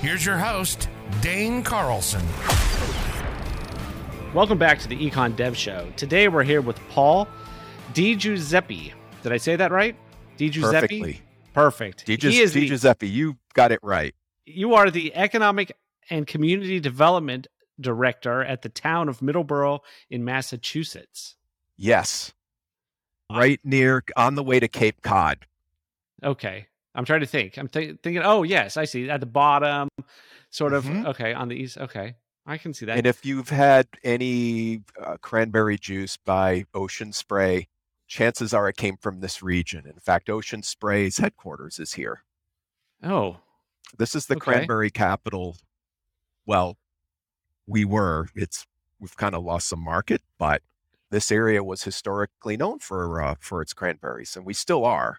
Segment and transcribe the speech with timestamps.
[0.00, 0.88] Here's your host,
[1.20, 2.24] Dane Carlson.
[4.34, 5.90] Welcome back to the Econ Dev Show.
[5.96, 7.26] Today we're here with Paul
[7.94, 8.92] DiGiuseppe.
[9.22, 9.96] Did I say that right?
[10.38, 10.62] DiGiuseppe?
[10.72, 11.20] Perfectly.
[11.54, 12.06] Perfect.
[12.06, 14.14] Di, He is Di the- Giuseppe, you got it right.
[14.44, 15.72] you are the Economic
[16.10, 17.46] and Community Development
[17.80, 21.36] Director at the town of Middleborough in Massachusetts.
[21.76, 22.32] Yes.
[23.30, 25.46] Right near, on the way to Cape Cod.
[26.22, 26.68] Okay.
[26.96, 27.56] I'm trying to think.
[27.58, 29.08] I'm thi- thinking, oh, yes, I see.
[29.10, 29.88] At the bottom,
[30.50, 30.84] sort of.
[30.84, 31.06] Mhm.
[31.06, 31.32] Okay.
[31.34, 31.78] On the east.
[31.78, 32.16] Okay.
[32.46, 32.96] I can see that.
[32.96, 37.68] And if you've had any uh, cranberry juice by Ocean Spray,
[38.06, 39.84] chances are it came from this region.
[39.86, 42.22] In fact, Ocean Spray's headquarters is here.
[43.02, 43.38] oh,
[43.98, 44.44] This is the Okay.
[44.44, 45.56] cranberry capital.
[46.46, 46.76] Well,
[47.66, 48.28] we were.
[48.34, 48.64] It's
[49.00, 50.62] we've kind of lost some market, but
[51.10, 55.18] this area was historically known for uh, for its cranberries, and we still are.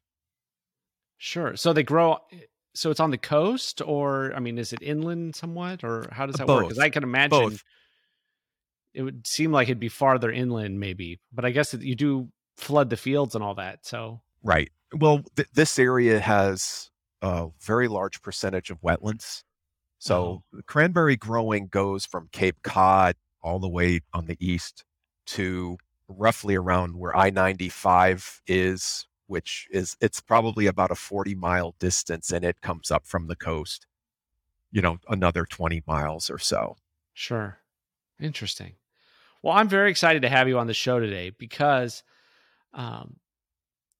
[1.17, 1.55] Sure.
[1.55, 2.13] So they grow.
[2.13, 2.37] Uh,
[2.73, 6.35] so it's on the coast, or I mean, is it inland somewhat, or how does
[6.35, 6.65] uh, that work?
[6.65, 7.63] Because I can imagine Both.
[8.93, 11.19] it would seem like it'd be farther inland, maybe.
[11.33, 13.85] But I guess you do flood the fields and all that.
[13.85, 14.71] So Right.
[14.93, 16.89] Well, th- this area has
[17.21, 19.43] a very large percentage of wetlands.
[19.99, 20.43] So oh.
[20.53, 24.83] the cranberry growing goes from Cape Cod all the way on the east
[25.27, 31.75] to roughly around where I 95 is, which is, it's probably about a 40 mile
[31.79, 33.85] distance and it comes up from the coast,
[34.71, 36.77] you know, another 20 miles or so.
[37.13, 37.59] Sure.
[38.19, 38.73] Interesting.
[39.41, 42.03] Well, I'm very excited to have you on the show today because
[42.73, 43.17] um,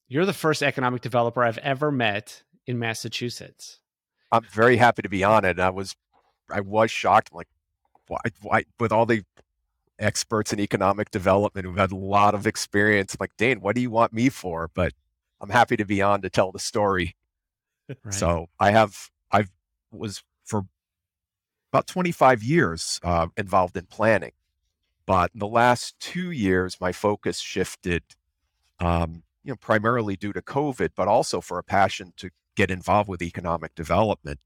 [0.07, 3.79] you're the first economic developer I've ever met in Massachusetts.
[4.31, 5.59] I'm very happy to be on it.
[5.59, 5.95] I was,
[6.49, 7.33] I was shocked.
[7.33, 7.47] Like,
[8.07, 9.23] why, why, with all the
[9.99, 13.81] experts in economic development who've had a lot of experience, I'm like, Dane, what do
[13.81, 14.69] you want me for?
[14.73, 14.93] But
[15.39, 17.15] I'm happy to be on to tell the story.
[18.03, 18.13] Right.
[18.13, 19.49] So I have, I've
[19.91, 20.65] was for
[21.71, 24.33] about 25 years uh, involved in planning,
[25.05, 28.03] but in the last two years, my focus shifted,
[28.81, 33.07] um, you know, primarily due to COVID, but also for a passion to get involved
[33.07, 34.39] with economic development.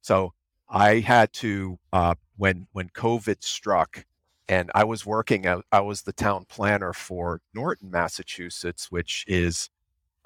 [0.00, 0.32] So
[0.68, 4.06] I had to, uh, when when COVID struck,
[4.48, 9.70] and I was working, I, I was the town planner for Norton, Massachusetts, which is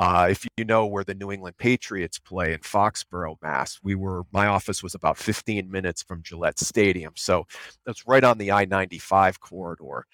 [0.02, 4.24] uh, if you know where the New England Patriots play in Foxborough, Mass, we were
[4.32, 7.46] my office was about 15 minutes from Gillette Stadium, so
[7.86, 10.06] that's right on the I-95 corridor.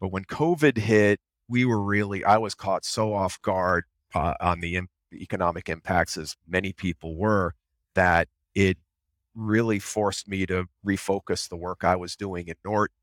[0.00, 3.82] But when COVID hit, we were really I was caught so off guard
[4.14, 7.54] uh, on the im- economic impacts, as many people were,
[7.96, 8.78] that it
[9.34, 12.94] really forced me to refocus the work I was doing at Norton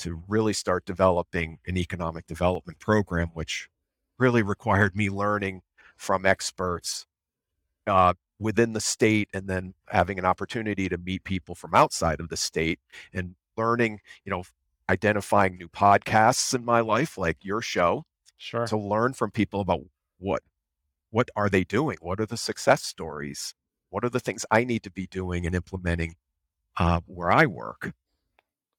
[0.00, 3.68] to really start developing an economic development program, which
[4.18, 5.62] really required me learning
[5.98, 7.06] from experts
[7.86, 12.28] uh, within the state and then having an opportunity to meet people from outside of
[12.28, 12.78] the state
[13.12, 14.44] and learning, you know,
[14.88, 18.04] identifying new podcasts in my life, like your show,
[18.38, 18.66] sure.
[18.66, 19.80] to learn from people about
[20.18, 20.42] what
[21.10, 21.96] what are they doing?
[22.00, 23.54] What are the success stories?
[23.90, 26.16] What are the things I need to be doing and implementing
[26.76, 27.92] uh, where I work?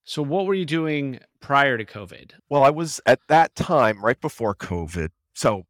[0.10, 2.32] so what were you doing prior to COVID?
[2.50, 5.10] Well, I was at that time, right before COVID.
[5.36, 5.68] So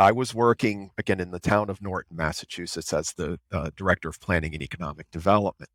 [0.00, 4.18] I was working again in the town of Norton, Massachusetts, as the uh, director of
[4.18, 5.70] planning and economic development.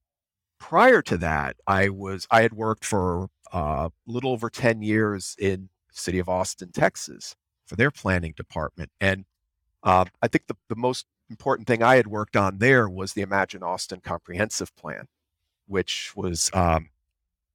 [0.60, 5.36] Prior to that, I was I had worked for uh, a little over ten years
[5.40, 7.36] in city of Austin, Texas,
[7.68, 9.26] for their planning department, and
[9.84, 13.22] uh, I think the, the most important thing I had worked on there was the
[13.22, 15.06] Imagine Austin Comprehensive Plan,
[15.68, 16.90] which was um,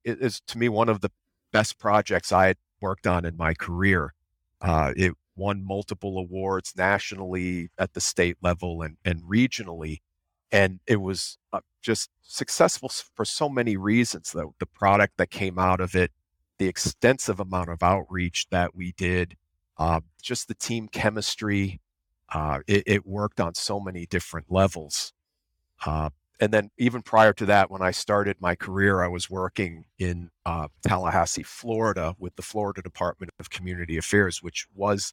[0.04, 1.10] is to me one of the
[1.52, 4.14] best projects I had worked on in my career.
[4.60, 9.98] Uh, it won multiple awards nationally at the state level and, and regionally.
[10.52, 14.32] And it was uh, just successful for so many reasons.
[14.32, 16.10] The, the product that came out of it,
[16.58, 19.36] the extensive amount of outreach that we did,
[19.78, 21.80] uh, just the team chemistry.
[22.32, 25.12] Uh, it, it worked on so many different levels.
[25.84, 26.10] Uh,
[26.40, 30.30] and then even prior to that, when I started my career, I was working in
[30.46, 35.12] uh, Tallahassee, Florida, with the Florida Department of Community Affairs, which was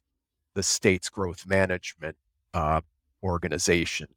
[0.58, 2.16] the state's growth management
[2.52, 2.80] uh,
[3.22, 4.08] organization.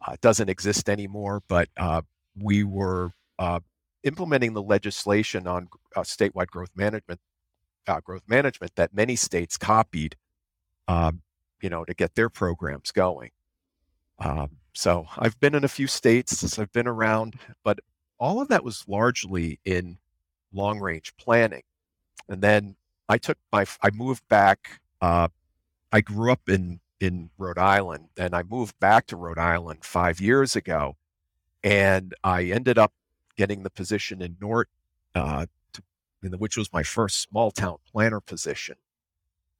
[0.00, 2.00] Uh, doesn't exist anymore, but uh,
[2.40, 3.60] we were uh,
[4.02, 7.20] implementing the legislation on uh, statewide growth management,
[7.86, 10.16] uh, growth management that many states copied,
[10.88, 11.20] um,
[11.60, 13.30] you know, to get their programs going.
[14.18, 17.80] Um, so I've been in a few states, since I've been around, but
[18.18, 19.98] all of that was largely in
[20.50, 21.64] long range planning.
[22.26, 22.76] And then
[23.06, 24.80] I took my, I moved back.
[25.94, 30.20] I grew up in in Rhode Island, and I moved back to Rhode Island five
[30.20, 30.96] years ago,
[31.62, 32.92] and I ended up
[33.36, 34.72] getting the position in Norton,
[35.14, 35.82] uh, to,
[36.36, 38.74] which was my first small town planner position,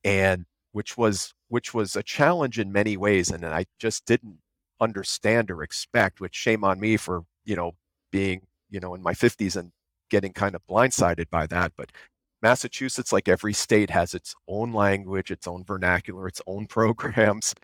[0.03, 4.39] and which was which was a challenge in many ways, and I just didn't
[4.81, 6.21] understand or expect.
[6.21, 7.77] Which shame on me for you know
[8.11, 9.71] being you know in my 50s and
[10.11, 11.93] getting kind of blindsided by that, but
[12.45, 17.55] Massachusetts, like every state, has its own language, its own vernacular, its own programs.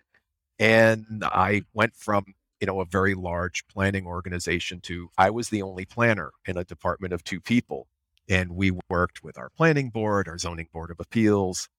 [0.57, 5.61] And I went from, you know, a very large planning organization to I was the
[5.61, 7.87] only planner in a department of two people.
[8.27, 11.69] And we worked with our planning board, our zoning board of appeals.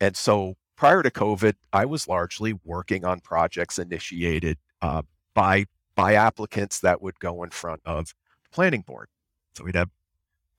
[0.00, 5.02] And so prior to COVID, I was largely working on projects initiated uh,
[5.34, 5.66] by
[5.96, 8.14] by applicants that would go in front of
[8.44, 9.08] the planning board.
[9.56, 9.90] So we'd have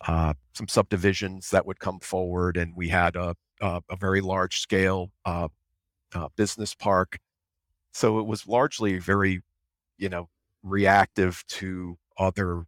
[0.06, 4.60] uh, some subdivisions that would come forward, and we had a a, a very large
[4.60, 5.48] scale uh,
[6.14, 7.20] uh, business park.
[7.94, 9.42] So it was largely very,
[9.98, 10.30] you know,
[10.64, 12.66] reactive to other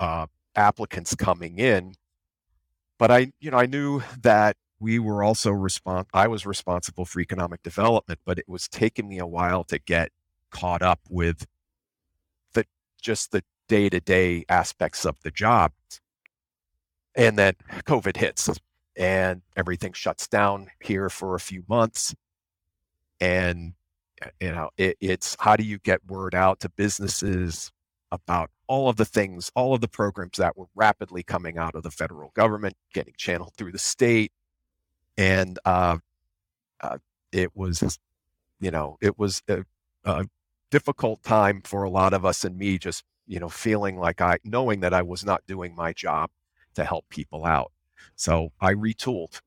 [0.00, 0.26] uh,
[0.56, 1.94] applicants coming in.
[2.98, 7.20] But I, you know, I knew that we were also respons- I was responsible for
[7.20, 10.10] economic development, but it was taking me a while to get
[10.50, 11.46] caught up with
[12.54, 12.64] the
[13.00, 15.72] just the day to day aspects of the job.
[17.14, 17.54] And then
[17.84, 18.48] COVID hits
[18.96, 22.14] and everything shuts down here for a few months.
[23.20, 23.74] And,
[24.40, 27.70] you know, it, it's how do you get word out to businesses
[28.10, 31.82] about all of the things, all of the programs that were rapidly coming out of
[31.82, 34.32] the federal government, getting channeled through the state.
[35.16, 35.98] And uh,
[36.80, 36.98] uh,
[37.32, 37.98] it was,
[38.60, 39.64] you know, it was a,
[40.04, 40.26] a
[40.70, 44.38] difficult time for a lot of us and me just, you know, feeling like I,
[44.44, 46.30] knowing that I was not doing my job
[46.74, 47.72] to help people out.
[48.16, 49.40] So I retooled.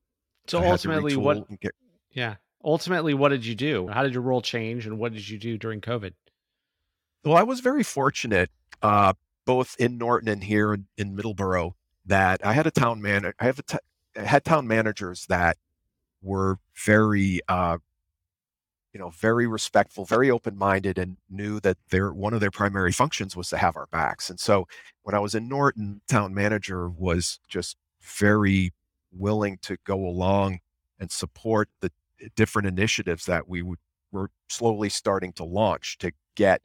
[0.46, 1.48] So I ultimately, what?
[1.60, 1.74] Get,
[2.12, 2.36] yeah.
[2.64, 3.88] Ultimately, what did you do?
[3.88, 6.12] How did your role change, and what did you do during COVID?
[7.24, 8.50] Well, I was very fortunate,
[8.82, 9.12] uh,
[9.44, 11.72] both in Norton and here in, in Middleborough,
[12.06, 13.32] that I had a town man.
[13.38, 13.78] I have a t-
[14.16, 15.58] I had town managers that
[16.22, 17.78] were very uh,
[18.96, 23.36] you know, very respectful, very open-minded, and knew that their one of their primary functions
[23.36, 24.30] was to have our backs.
[24.30, 24.66] And so,
[25.02, 28.72] when I was in Norton, town manager was just very
[29.12, 30.60] willing to go along
[30.98, 31.92] and support the
[32.36, 33.80] different initiatives that we would,
[34.12, 36.62] were slowly starting to launch to get,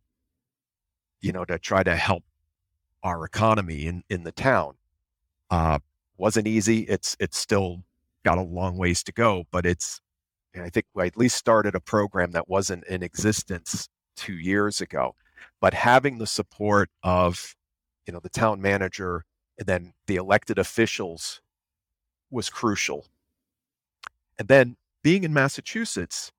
[1.19, 2.23] you know, to try to help
[3.03, 4.75] our economy in in the town.
[5.49, 5.79] Uh,
[6.17, 6.83] wasn't easy.
[6.83, 7.83] It's it's still
[8.23, 9.99] got a long ways to go, but it's
[10.57, 15.15] I think I at least started a program that wasn't in existence two years ago.
[15.59, 17.55] But having the support of,
[18.05, 19.25] you know, the town manager
[19.57, 21.41] and then the elected officials
[22.29, 23.07] was crucial.
[24.37, 26.31] And then being in Massachusetts,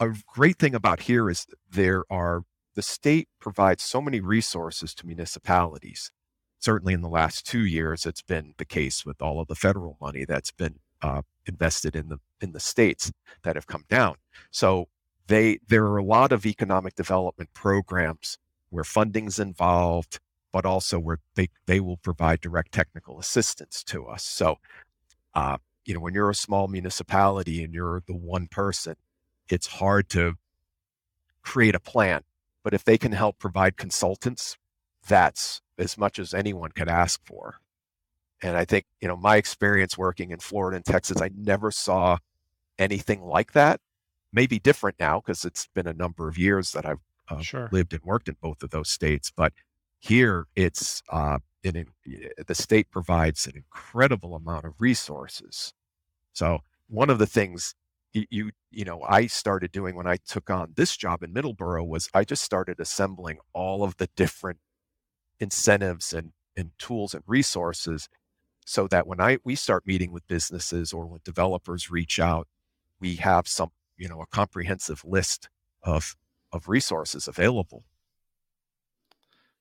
[0.00, 5.06] a great thing about here is there are the state provides so many resources to
[5.06, 6.10] municipalities.
[6.58, 9.96] Certainly in the last two years, it's been the case with all of the federal
[10.00, 14.16] money that's been uh, invested in the in the states that have come down.
[14.50, 14.88] So
[15.26, 18.38] they there are a lot of economic development programs
[18.70, 20.18] where funding's involved,
[20.52, 24.24] but also where they they will provide direct technical assistance to us.
[24.24, 24.56] So,
[25.34, 28.96] uh, you know, when you're a small municipality and you're the one person,
[29.48, 30.34] it's hard to
[31.42, 32.22] create a plan.
[32.62, 34.56] But if they can help provide consultants,
[35.06, 37.58] that's as much as anyone could ask for.
[38.44, 42.18] And I think, you know, my experience working in Florida and Texas, I never saw
[42.78, 43.80] anything like that.
[44.34, 46.98] Maybe different now because it's been a number of years that I've
[47.30, 47.70] uh, sure.
[47.72, 49.32] lived and worked in both of those states.
[49.34, 49.54] But
[49.98, 51.86] here, it's uh, in,
[52.46, 55.72] the state provides an incredible amount of resources.
[56.34, 57.74] So one of the things
[58.12, 61.86] you, you you know I started doing when I took on this job in Middleborough
[61.86, 64.58] was I just started assembling all of the different
[65.40, 68.08] incentives and and tools and resources
[68.64, 72.48] so that when I we start meeting with businesses or when developers reach out,
[73.00, 75.48] we have some, you know, a comprehensive list
[75.82, 76.16] of
[76.52, 77.84] of resources available.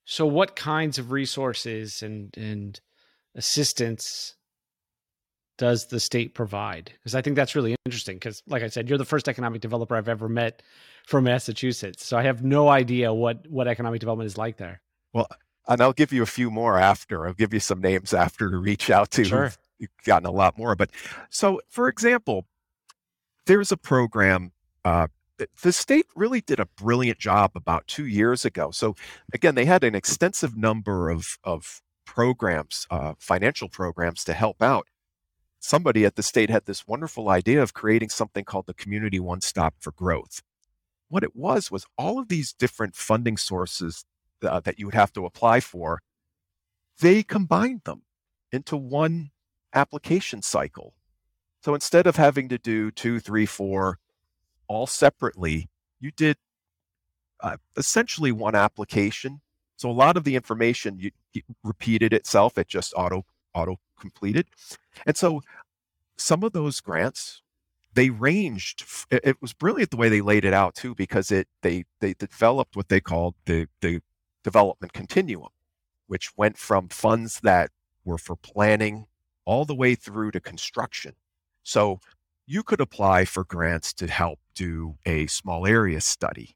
[0.05, 2.79] So what kinds of resources and and
[3.35, 4.35] assistance
[5.57, 6.91] does the state provide?
[6.99, 8.17] Because I think that's really interesting.
[8.17, 10.63] Because, like I said, you're the first economic developer I've ever met
[11.05, 14.81] from Massachusetts, so I have no idea what what economic development is like there.
[15.13, 15.27] Well,
[15.67, 17.25] and I'll give you a few more after.
[17.25, 19.23] I'll give you some names after to reach out to.
[19.23, 19.51] Sure.
[19.79, 20.75] You've gotten a lot more.
[20.75, 20.91] But
[21.29, 22.45] so, for example,
[23.45, 24.51] there's a program.
[24.85, 25.07] Uh,
[25.61, 28.71] the state really did a brilliant job about two years ago.
[28.71, 28.95] So
[29.33, 34.87] again, they had an extensive number of of programs, uh, financial programs to help out.
[35.59, 39.41] Somebody at the state had this wonderful idea of creating something called the Community One
[39.41, 40.43] Stop for Growth.
[41.07, 44.05] What it was was all of these different funding sources
[44.43, 46.01] uh, that you would have to apply for,
[46.99, 48.03] they combined them
[48.51, 49.31] into one
[49.73, 50.93] application cycle.
[51.61, 53.99] So instead of having to do two, three, four,
[54.67, 55.69] all separately,
[55.99, 56.37] you did
[57.39, 59.41] uh, essentially one application.
[59.77, 64.47] So a lot of the information you, you repeated itself; it just auto auto completed,
[65.05, 65.41] and so
[66.17, 67.41] some of those grants
[67.93, 68.85] they ranged.
[69.11, 72.75] It was brilliant the way they laid it out too, because it they they developed
[72.75, 74.01] what they called the the
[74.43, 75.49] development continuum,
[76.07, 77.71] which went from funds that
[78.05, 79.05] were for planning
[79.45, 81.13] all the way through to construction.
[81.63, 81.99] So
[82.45, 86.55] you could apply for grants to help do a small area study.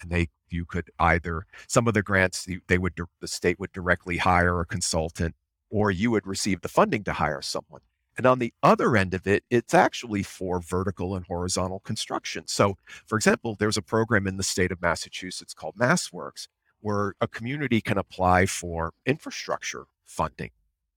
[0.00, 4.18] And they you could either some of the grants they would the state would directly
[4.18, 5.34] hire a consultant
[5.70, 7.80] or you would receive the funding to hire someone.
[8.16, 12.44] And on the other end of it, it's actually for vertical and horizontal construction.
[12.46, 16.48] So, for example, there's a program in the state of Massachusetts called MassWorks,
[16.80, 20.50] where a community can apply for infrastructure funding.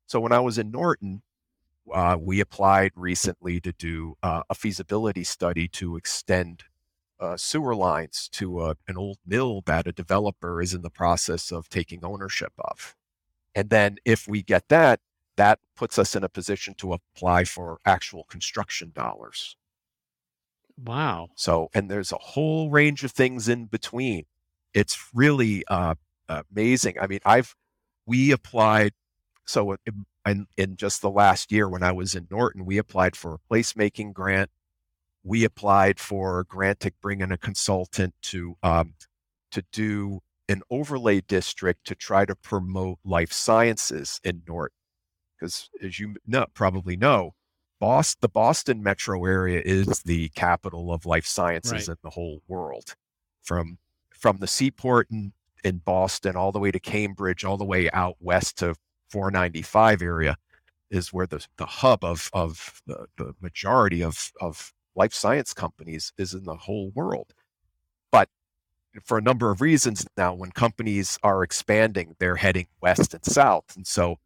[0.05, 1.21] So when I was in Norton,
[1.93, 6.63] uh, we applied recently to do uh, a feasibility study to extend
[7.19, 11.51] uh, sewer lines to a, an old mill that a developer is in the process
[11.51, 12.95] of taking ownership of.
[13.55, 14.99] And then if we get that,
[15.35, 19.55] that puts us in a position to apply for actual construction dollars.
[20.81, 21.29] Wow.
[21.35, 24.25] So, and there's a whole range of things in between
[24.73, 25.95] it's really uh,
[26.27, 26.95] amazing.
[26.99, 27.55] I mean, I've
[28.05, 28.93] we applied
[29.45, 29.75] so
[30.25, 33.53] in, in just the last year when I was in Norton, we applied for a
[33.53, 34.51] placemaking grant.
[35.23, 38.93] We applied for a grant to bring in a consultant to um,
[39.51, 44.75] to do an overlay district to try to promote life sciences in Norton.
[45.39, 47.33] Because as you know, probably know,
[47.79, 51.89] Boston, the Boston metro area is the capital of life sciences right.
[51.89, 52.95] in the whole world.
[53.43, 53.77] From
[54.19, 55.33] from the seaport in,
[55.63, 58.75] in Boston all the way to Cambridge, all the way out west to
[59.09, 60.37] 495 area
[60.91, 66.13] is where the, the hub of, of the, the majority of, of life science companies
[66.17, 67.33] is in the whole world.
[68.11, 68.29] But
[69.03, 73.75] for a number of reasons now, when companies are expanding, they're heading west and south.
[73.75, 74.17] And so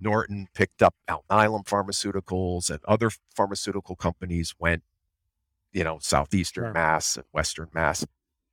[0.00, 4.84] Norton picked up Alnylam Pharmaceuticals and other pharmaceutical companies went,
[5.72, 6.72] you know, southeastern.
[6.72, 8.06] Mass and western Mass.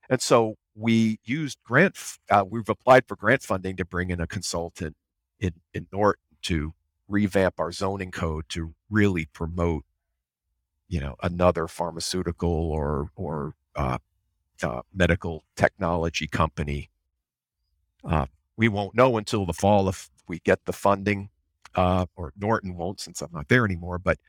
[0.10, 1.98] And so we used grant,
[2.30, 4.96] uh, we've applied for grant funding to bring in a consultant
[5.40, 6.74] in, in Norton to
[7.08, 9.84] revamp our zoning code to really promote,
[10.88, 13.98] you know, another pharmaceutical or, or uh,
[14.64, 16.90] uh, medical technology company.
[18.04, 18.26] Uh,
[18.56, 21.30] we won't know until the fall if we get the funding,
[21.76, 24.00] uh, or Norton won't since I'm not there anymore.
[24.00, 24.20] But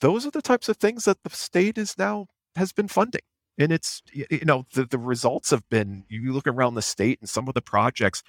[0.00, 2.26] those are the types of things that the state is now
[2.56, 3.22] has been funding
[3.58, 7.28] and it's you know the, the results have been you look around the state and
[7.28, 8.22] some of the projects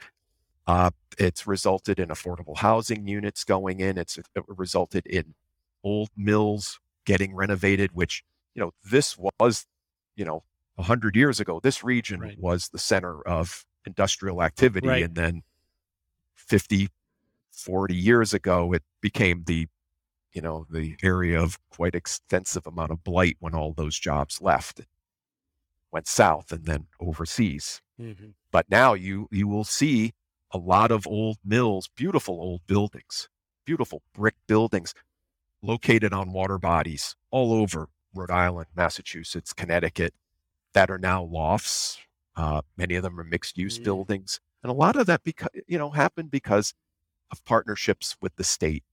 [0.68, 5.34] uh, it's resulted in affordable housing units going in it's resulted in
[5.84, 9.66] old mills getting renovated which you know this was
[10.16, 10.44] you know
[10.76, 12.40] 100 years ago this region right.
[12.40, 15.04] was the center of industrial activity right.
[15.04, 15.44] and then
[16.36, 16.90] 50
[17.52, 19.68] 40 years ago it became the
[20.34, 24.82] you know the area of quite extensive amount of blight when all those jobs left
[25.98, 27.82] went south and then overseas.
[28.00, 28.28] Mm-hmm.
[28.52, 30.14] But now you you will see
[30.52, 33.30] a lot of old mills, beautiful old buildings,
[33.66, 34.94] beautiful brick buildings
[35.64, 40.14] located on water bodies all over Rhode Island, Massachusetts, Connecticut
[40.74, 41.98] that are now lofts.
[42.36, 43.86] Uh, many of them are mixed use mm-hmm.
[43.86, 44.40] buildings.
[44.62, 46.76] And a lot of that because you know happened because
[47.32, 48.84] of partnerships with the state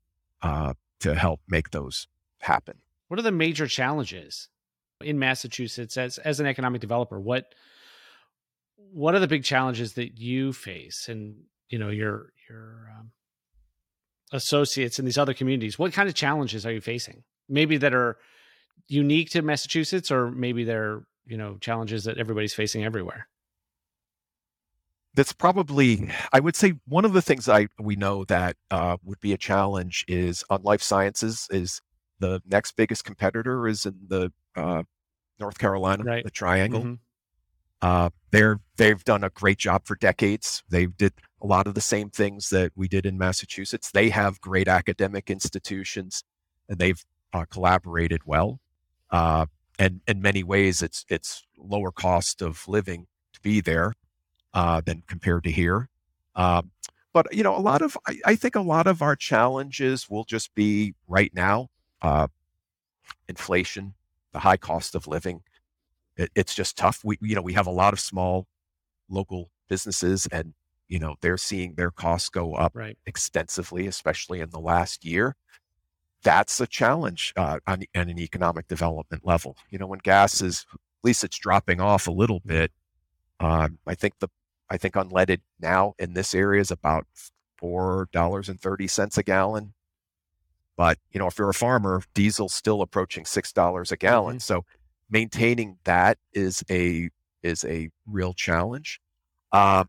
[0.40, 2.08] uh, to help make those
[2.38, 2.78] happen.
[3.08, 4.48] What are the major challenges
[5.04, 7.54] in Massachusetts as as an economic developer, what
[8.76, 11.36] what are the big challenges that you face and
[11.68, 13.10] you know your your um,
[14.32, 15.78] associates in these other communities?
[15.78, 17.24] What kind of challenges are you facing?
[17.48, 18.16] Maybe that are
[18.88, 23.28] unique to Massachusetts, or maybe they're you know challenges that everybody's facing everywhere.
[25.16, 29.20] That's probably, I would say, one of the things I we know that uh, would
[29.20, 31.80] be a challenge is on life sciences is
[32.18, 34.82] the next biggest competitor is in the uh,
[35.38, 36.24] North Carolina, right.
[36.24, 36.80] the Triangle.
[36.80, 36.94] Mm-hmm.
[37.82, 40.62] Uh, they're they've done a great job for decades.
[40.70, 41.12] They did
[41.42, 43.90] a lot of the same things that we did in Massachusetts.
[43.90, 46.24] They have great academic institutions,
[46.68, 48.60] and they've uh, collaborated well.
[49.10, 49.46] Uh,
[49.78, 53.92] and in many ways, it's it's lower cost of living to be there
[54.54, 55.88] uh, than compared to here.
[56.36, 56.70] Um,
[57.12, 60.24] but you know, a lot of I, I, think a lot of our challenges will
[60.24, 61.68] just be right now,
[62.02, 62.28] uh,
[63.28, 63.94] inflation,
[64.34, 65.40] the high cost of living.
[66.16, 67.00] It, it's just tough.
[67.02, 68.46] We you know we have a lot of small
[69.08, 70.52] local businesses, and
[70.88, 72.98] you know they're seeing their costs go up right.
[73.06, 75.36] extensively, especially in the last year
[76.24, 79.56] that's a challenge uh, on, on, an economic development level.
[79.70, 82.72] You know, when gas is at least it's dropping off a little bit.
[83.38, 84.28] Um, I think the
[84.70, 87.06] I think unleaded now in this area is about
[87.58, 89.73] four dollars and thirty cents a gallon.
[90.76, 94.36] But you know, if you're a farmer, diesel's still approaching six dollars a gallon.
[94.36, 94.40] Mm-hmm.
[94.40, 94.64] So
[95.10, 97.10] maintaining that is a
[97.42, 99.00] is a real challenge.
[99.52, 99.84] Uh,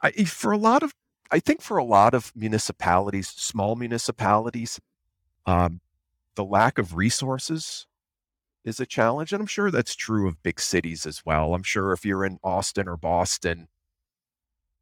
[0.00, 0.94] I, for a lot of,
[1.30, 4.80] I think for a lot of municipalities, small municipalities,
[5.46, 5.80] um,
[6.36, 7.86] the lack of resources
[8.64, 9.32] is a challenge.
[9.32, 11.54] And I'm sure that's true of big cities as well.
[11.54, 13.68] I'm sure if you're in Austin or Boston,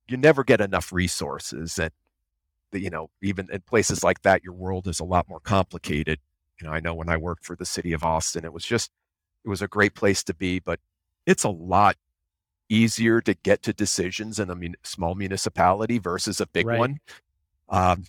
[0.06, 1.78] you never get enough resources.
[1.78, 1.90] And,
[2.80, 6.18] you know, even in places like that, your world is a lot more complicated.
[6.60, 8.90] You know, I know when I worked for the city of Austin, it was just,
[9.44, 10.80] it was a great place to be, but
[11.26, 11.96] it's a lot
[12.68, 16.78] easier to get to decisions in a mun- small municipality versus a big right.
[16.78, 16.98] one.
[17.68, 18.04] Um,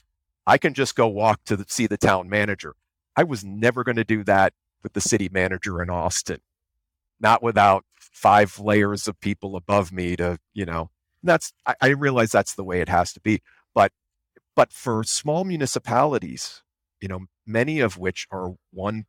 [0.46, 2.75] I can just go walk to the, see the town manager.
[3.15, 6.39] I was never going to do that with the city manager in Austin,
[7.20, 10.89] not without five layers of people above me to, you know,
[11.24, 13.41] that's, I, I realize that's the way it has to be.
[14.55, 16.63] But, for small municipalities,
[17.01, 19.05] you know, many of which are one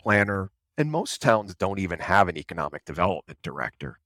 [0.00, 3.98] planner, and most towns don't even have an economic development director.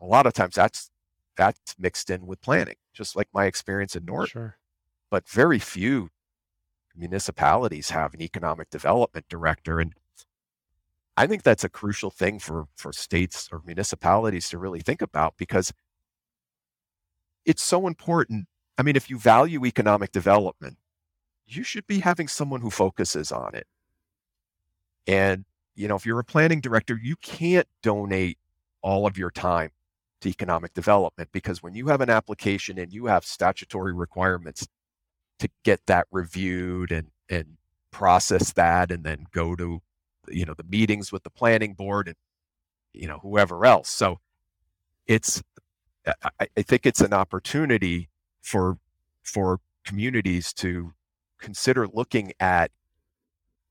[0.00, 0.90] A lot of times that's
[1.36, 4.28] that's mixed in with planning, just like my experience in Norton.
[4.28, 4.58] Sure
[5.10, 6.10] but very few
[6.96, 9.80] municipalities have an economic development director.
[9.80, 9.94] And
[11.16, 15.34] I think that's a crucial thing for, for states or municipalities to really think about
[15.36, 15.72] because
[17.44, 18.46] it's so important.
[18.78, 20.78] I mean, if you value economic development,
[21.46, 23.66] you should be having someone who focuses on it.
[25.06, 28.38] And, you know, if you're a planning director, you can't donate
[28.82, 29.70] all of your time
[30.20, 34.66] to economic development because when you have an application and you have statutory requirements
[35.38, 37.56] to get that reviewed and and
[37.90, 39.80] process that and then go to
[40.28, 42.16] you know the meetings with the planning board and
[42.92, 44.18] you know whoever else so
[45.06, 45.42] it's
[46.40, 48.08] I, I think it's an opportunity
[48.48, 48.78] for
[49.22, 50.92] for communities to
[51.38, 52.70] consider looking at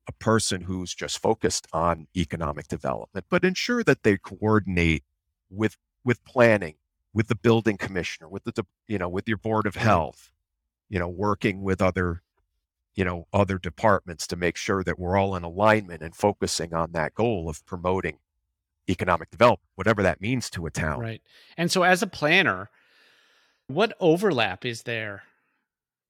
[0.08, 5.04] a person who's just focused on economic development but ensure that they coordinate
[5.50, 6.76] with with planning
[7.14, 9.84] with the building commissioner with the you know with your board of mm-hmm.
[9.84, 10.32] health
[10.90, 12.22] you know, working with other,
[12.96, 16.92] you know, other departments to make sure that we're all in alignment and focusing on
[16.94, 18.20] that goal of promoting
[18.90, 21.00] economic development, whatever that means to a town.
[21.00, 21.22] Right.
[21.58, 22.70] And so as a planner,
[23.68, 25.24] what overlap is there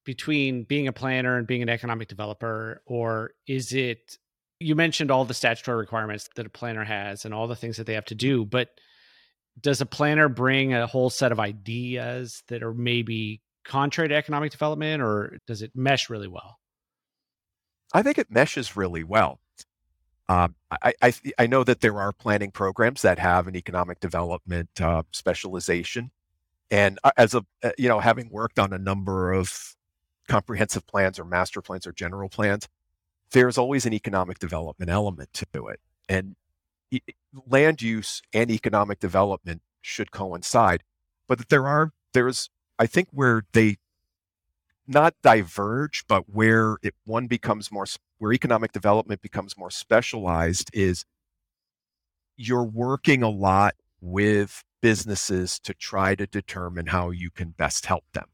[0.06, 2.82] between being a planner and being an economic developer?
[2.86, 4.18] Or is it,
[4.60, 7.86] you mentioned all the statutory requirements that a planner has and all the things that
[7.86, 8.70] they have to do, but
[9.60, 14.52] does a planner bring a whole set of ideas that are maybe contrary to economic
[14.52, 16.58] development, or does it mesh really well?
[17.94, 19.40] I think it meshes really well.
[20.30, 24.70] Um, I, I, I know that there are planning programs that have an economic development
[24.80, 26.12] uh, specialization,
[26.70, 29.76] and uh, as a uh, you know, having worked on a number of
[30.28, 32.68] comprehensive plans or master plans or general plans,
[33.32, 36.36] there's always an economic development element to it, and
[37.46, 40.84] land use and economic development should coincide.
[41.28, 42.50] But there are there's
[42.80, 43.78] I think where they
[44.88, 47.86] not diverge, but where it one becomes more
[48.20, 51.06] where economic development becomes more specialized is
[52.38, 58.04] you're working a lot with businesses to try to determine how you can best help
[58.14, 58.28] them.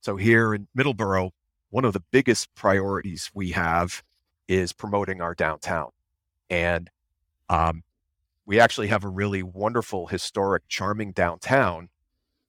[0.00, 1.30] So here in Middleborough,
[1.70, 4.02] one of the biggest priorities we have
[4.48, 5.90] is promoting our downtown.
[6.50, 6.90] And
[7.48, 7.82] um,
[8.44, 11.88] we actually have a really wonderful, historic, charming downtown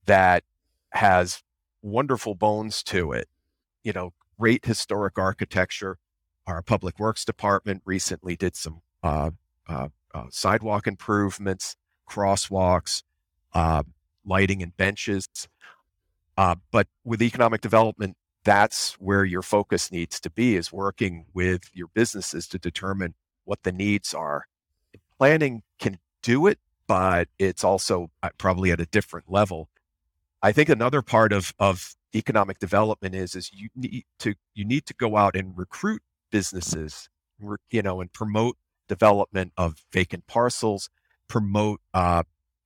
[0.05, 0.43] that
[0.91, 1.43] has
[1.81, 3.27] wonderful bones to it.
[3.83, 5.97] You know, great historic architecture.
[6.45, 9.31] Our public works department recently did some uh,
[9.67, 11.75] uh, uh, sidewalk improvements,
[12.09, 13.03] crosswalks,
[13.53, 13.83] uh,
[14.25, 15.27] lighting and benches.
[16.37, 21.69] Uh, but with economic development, that's where your focus needs to be is working with
[21.73, 24.45] your businesses to determine what the needs are.
[25.17, 29.69] Planning can do it, but it's also uh, probably at a different level
[30.43, 34.85] I think another part of of economic development is is you need to you need
[34.87, 37.09] to go out and recruit businesses,
[37.71, 38.57] you know, and promote
[38.89, 40.89] development of vacant parcels,
[41.29, 42.23] promote uh,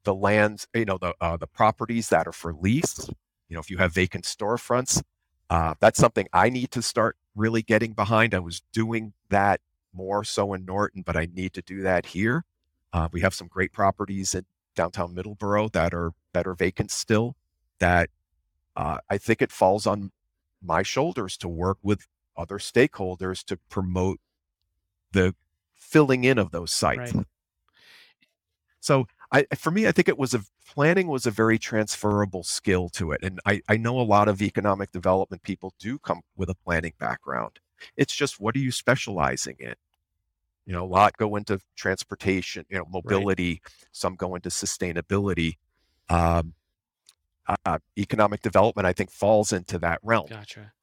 [0.07, 3.09] the lands, you know, the uh, the properties that are for lease.
[3.49, 5.03] You know, if you have vacant storefronts,
[5.49, 8.33] uh, that's something I need to start really getting behind.
[8.33, 9.59] I was doing that
[9.93, 12.45] more so in Norton, but I need to do that here.
[12.93, 17.35] Uh, we have some great properties in downtown Middleborough that are are vacant still.
[17.79, 18.09] That
[18.77, 20.11] uh, I think it falls on
[20.61, 24.19] my shoulders to work with other stakeholders to promote
[25.11, 25.35] the
[25.73, 27.13] filling in of those sites.
[27.13, 27.25] Right.
[28.79, 32.89] So I, for me, I think it was a planning was a very transferable skill
[32.89, 33.21] to it.
[33.23, 36.93] And I, I know a lot of economic development people do come with a planning
[36.97, 37.59] background.
[37.95, 39.75] It's just what are you specializing in?
[40.65, 43.61] You know, a lot go into transportation, you know, mobility.
[43.63, 43.73] Right.
[43.91, 45.53] Some go into sustainability.
[46.09, 46.53] Um,
[47.65, 50.27] uh, economic development, I think, falls into that realm.
[50.29, 50.73] Gotcha.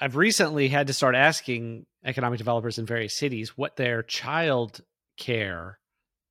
[0.00, 4.80] I've recently had to start asking economic developers in various cities what their child
[5.16, 5.78] care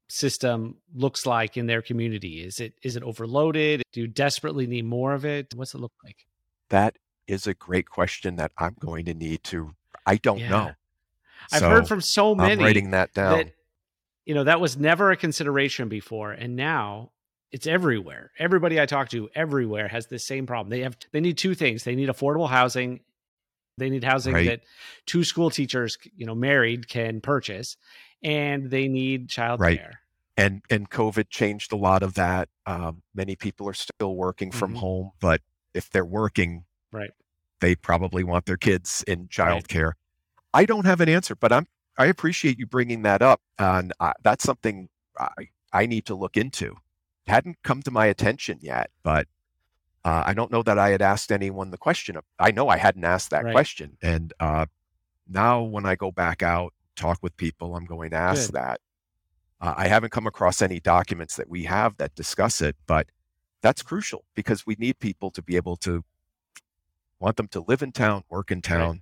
[0.10, 2.44] system looks like in their community.
[2.44, 3.84] Is it is it overloaded?
[3.92, 5.54] Do you desperately need more of it?
[5.56, 6.26] What's it look like?
[6.70, 10.50] That is a great question that I'm going to need to I don't yeah.
[10.50, 10.72] know.
[11.52, 13.38] I've so heard from so many I'm writing that down.
[13.38, 13.52] That,
[14.26, 16.32] you know, that was never a consideration before.
[16.32, 17.12] And now
[17.52, 18.32] it's everywhere.
[18.38, 20.70] Everybody I talk to everywhere has the same problem.
[20.70, 21.84] They have they need two things.
[21.84, 23.02] They need affordable housing
[23.78, 24.48] they need housing right.
[24.48, 24.62] that
[25.06, 27.78] two school teachers, you know, married can purchase,
[28.24, 29.60] and they need childcare.
[29.60, 29.82] Right.
[30.36, 32.50] And and COVID changed a lot of that.
[32.66, 34.80] Um, many people are still working from mm-hmm.
[34.80, 35.42] home, but
[35.74, 37.12] if they're working, right,
[37.60, 39.86] they probably want their kids in childcare.
[39.86, 39.94] Right.
[40.54, 41.66] I don't have an answer, but I'm
[41.98, 46.38] I appreciate you bringing that up, and uh, that's something I I need to look
[46.38, 46.78] into.
[47.26, 49.28] It hadn't come to my attention yet, but
[50.06, 52.16] uh, I don't know that I had asked anyone the question.
[52.16, 53.54] Of, I know I hadn't asked that right.
[53.54, 54.68] question, and uh,
[55.28, 58.56] now when I go back out talk with people, I'm going to ask Good.
[58.56, 58.82] that.
[59.60, 63.08] Uh, I haven't come across any documents that we have that discuss it, but
[63.62, 66.04] that's crucial because we need people to be able to
[67.20, 68.90] want them to live in town, work in town.
[68.90, 69.02] Right.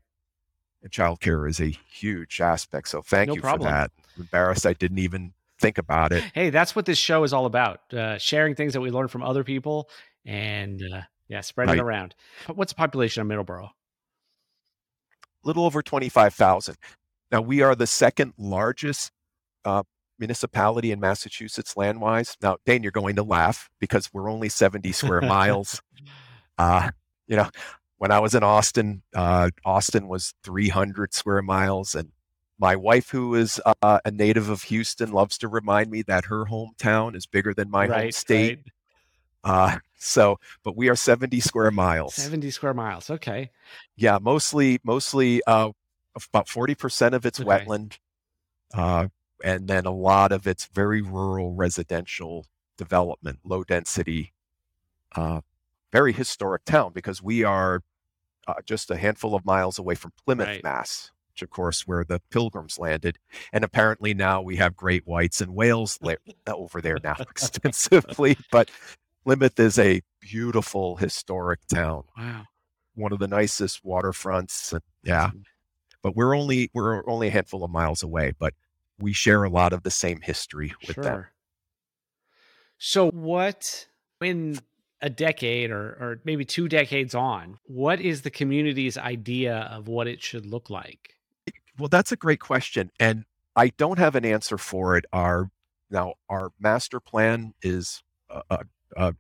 [0.84, 2.90] And childcare is a huge aspect.
[2.90, 3.68] So thank no you problem.
[3.68, 3.92] for that.
[4.16, 6.24] I'm embarrassed I didn't even think about it.
[6.34, 7.94] Hey, that's what this show is all about.
[7.94, 9.90] Uh, sharing things that we learn from other people
[10.26, 11.82] and uh, yeah, spreading right.
[11.82, 12.16] around.
[12.54, 13.70] What's the population of Middleborough?
[15.44, 16.76] Little over 25,000.
[17.36, 19.12] Now, we are the second largest
[19.66, 19.84] uh,
[20.18, 22.38] municipality in Massachusetts land wise.
[22.42, 25.82] Now, Dane, you're going to laugh because we're only 70 square miles.
[26.58, 26.92] Uh,
[27.28, 27.50] you know,
[27.98, 31.94] when I was in Austin, uh, Austin was 300 square miles.
[31.94, 32.14] And
[32.58, 36.46] my wife, who is uh, a native of Houston, loves to remind me that her
[36.46, 38.60] hometown is bigger than my right, home state.
[39.44, 39.74] Right.
[39.74, 42.16] Uh, so, but we are 70 square miles.
[42.16, 43.10] 70 square miles.
[43.10, 43.52] Okay.
[43.98, 45.72] Yeah, mostly, mostly, uh,
[46.16, 47.50] about 40% of it's okay.
[47.50, 47.98] wetland.
[48.74, 49.08] Uh,
[49.44, 52.46] and then a lot of it's very rural residential
[52.78, 54.34] development, low density,
[55.16, 55.42] uh,
[55.92, 57.82] very historic town because we are
[58.48, 60.64] uh, just a handful of miles away from Plymouth, right.
[60.64, 63.18] Mass, which of course where the pilgrims landed.
[63.54, 66.00] And apparently now we have great whites and whales
[66.48, 68.70] over there now extensively, but
[69.24, 72.04] Plymouth is a beautiful historic town.
[72.18, 72.44] Wow.
[72.94, 74.72] One of the nicest waterfronts.
[74.72, 75.32] And, yeah.
[76.06, 78.54] But we're only we're only a handful of miles away, but
[79.00, 81.04] we share a lot of the same history with sure.
[81.04, 81.26] them.
[82.78, 83.88] So what
[84.22, 84.60] in
[85.02, 90.06] a decade or or maybe two decades on, what is the community's idea of what
[90.06, 91.16] it should look like?
[91.80, 92.92] Well, that's a great question.
[93.00, 95.06] And I don't have an answer for it.
[95.12, 95.50] Our
[95.90, 98.60] now our master plan is a,
[98.96, 99.16] a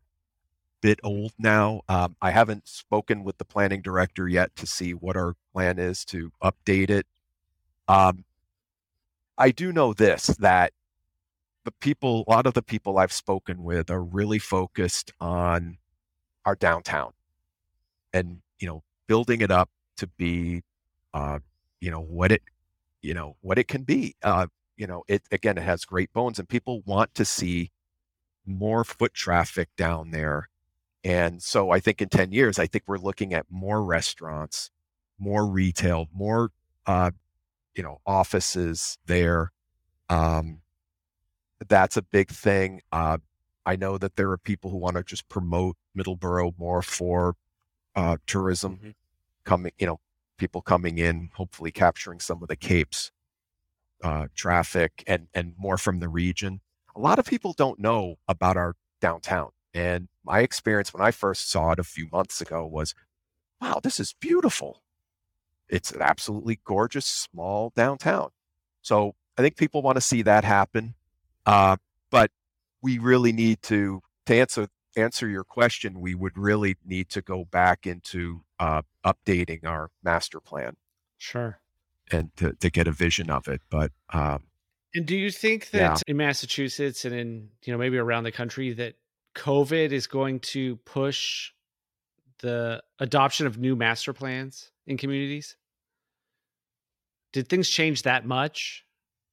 [0.85, 1.81] bit old now.
[1.89, 6.05] Um, I haven't spoken with the planning director yet to see what our plan is
[6.05, 7.07] to update it.
[7.87, 8.23] Um,
[9.35, 10.73] I do know this that
[11.63, 15.79] the people, a lot of the people I've spoken with are really focused on
[16.45, 17.13] our downtown
[18.13, 20.61] and, you know, building it up to be,
[21.15, 21.39] uh,
[21.81, 22.43] you know, what it,
[23.01, 24.15] you know, what it can be.
[24.21, 24.45] Uh,
[24.77, 27.71] you know, it again, it has great bones and people want to see
[28.45, 30.47] more foot traffic down there.
[31.05, 34.71] And so I think in 10 years, I think we're looking at more restaurants,
[35.17, 36.51] more retail, more,
[36.85, 37.11] uh,
[37.75, 39.51] you know, offices there.
[40.09, 40.61] Um,
[41.67, 42.81] that's a big thing.
[42.91, 43.19] Uh,
[43.65, 47.35] I know that there are people who want to just promote Middleborough more for
[47.95, 48.89] uh, tourism mm-hmm.
[49.45, 49.99] coming, you know,
[50.37, 53.11] people coming in, hopefully capturing some of the Capes
[54.03, 56.59] uh, traffic and and more from the region
[56.95, 59.49] a lot of people don't know about our downtown.
[59.75, 62.95] And my experience when I first saw it a few months ago was,
[63.61, 64.81] wow, this is beautiful.
[65.67, 68.29] It's an absolutely gorgeous small downtown.
[68.81, 70.95] So I think people want to see that happen.
[71.45, 71.75] Uh,
[72.09, 72.31] but
[72.81, 77.43] we really need to, to answer answer your question, we would really need to go
[77.43, 80.77] back into uh, updating our master plan.
[81.17, 81.59] Sure.
[82.11, 83.61] And to, to get a vision of it.
[83.69, 84.43] But um,
[84.93, 85.97] and do you think that yeah.
[86.07, 88.95] in Massachusetts and in you know maybe around the country that
[89.35, 91.51] COVID is going to push
[92.39, 95.57] the adoption of new master plans in communities?
[97.33, 98.85] Did things change that much?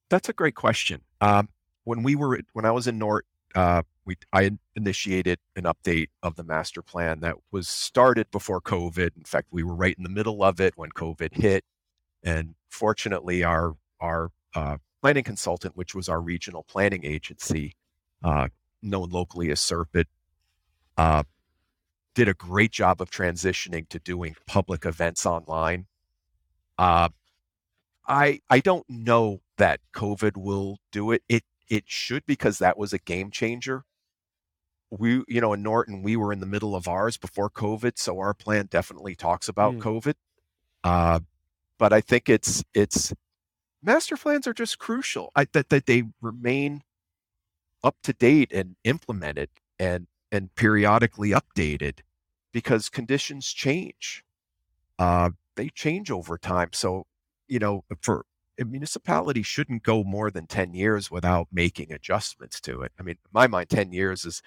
[0.09, 1.01] That's a great question.
[1.21, 1.49] Um,
[1.85, 3.21] when we were when I was in Nort,
[3.55, 9.15] uh, we I initiated an update of the master plan that was started before COVID.
[9.17, 11.63] In fact, we were right in the middle of it when COVID hit,
[12.21, 17.73] and fortunately, our our uh, planning consultant, which was our regional planning agency,
[18.23, 18.49] uh,
[18.83, 20.05] known locally as SRPEDD,
[20.97, 21.23] uh,
[22.13, 25.87] did a great job of transitioning to doing public events online.
[26.77, 27.09] Uh,
[28.07, 31.23] I I don't know that COVID will do it.
[31.29, 33.83] It it should because that was a game changer.
[34.91, 38.19] We, you know, in Norton, we were in the middle of ours before COVID, so
[38.19, 39.79] our plan definitely talks about mm.
[39.79, 40.13] COVID.
[40.83, 41.21] Uh,
[41.79, 43.13] but I think it's it's
[43.81, 45.31] master plans are just crucial.
[45.35, 46.83] I, that that they remain
[47.83, 51.99] up to date and implemented and and periodically updated
[52.51, 54.23] because conditions change.
[54.97, 56.69] Uh, they change over time.
[56.73, 57.05] So,
[57.47, 58.25] you know, for
[58.59, 62.91] a municipality shouldn't go more than 10 years without making adjustments to it.
[62.99, 64.41] I mean, in my mind, 10 years is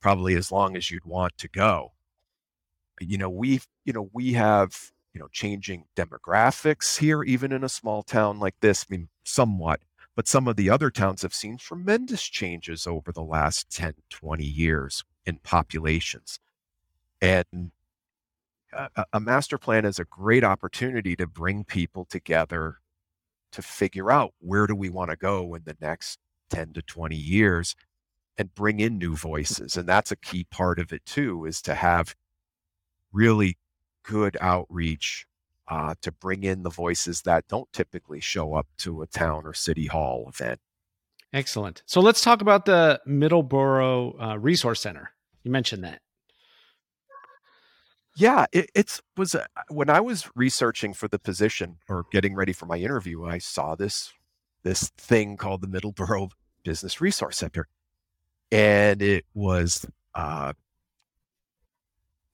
[0.00, 1.92] probably as long as you'd want to go.
[3.00, 7.68] You know, we, you know, we have, you know, changing demographics here, even in a
[7.68, 8.86] small town like this.
[8.88, 9.80] I mean, somewhat,
[10.16, 14.44] but some of the other towns have seen tremendous changes over the last 10, 20
[14.44, 16.38] years in populations.
[17.20, 17.72] And
[18.72, 22.78] a, a master plan is a great opportunity to bring people together
[23.52, 26.18] to figure out where do we want to go in the next
[26.50, 27.74] 10 to 20 years
[28.36, 31.74] and bring in new voices and that's a key part of it too is to
[31.74, 32.16] have
[33.12, 33.56] really
[34.02, 35.26] good outreach
[35.68, 39.54] uh, to bring in the voices that don't typically show up to a town or
[39.54, 40.60] city hall event.
[41.32, 41.82] Excellent.
[41.86, 45.10] So let's talk about the middleborough uh, resource center.
[45.42, 46.00] You mentioned that.
[48.16, 52.52] Yeah, it, it's was uh, when I was researching for the position or getting ready
[52.52, 54.12] for my interview, I saw this
[54.62, 56.30] this thing called the Middleborough
[56.62, 57.66] Business Resource Center,
[58.52, 60.52] and it was uh,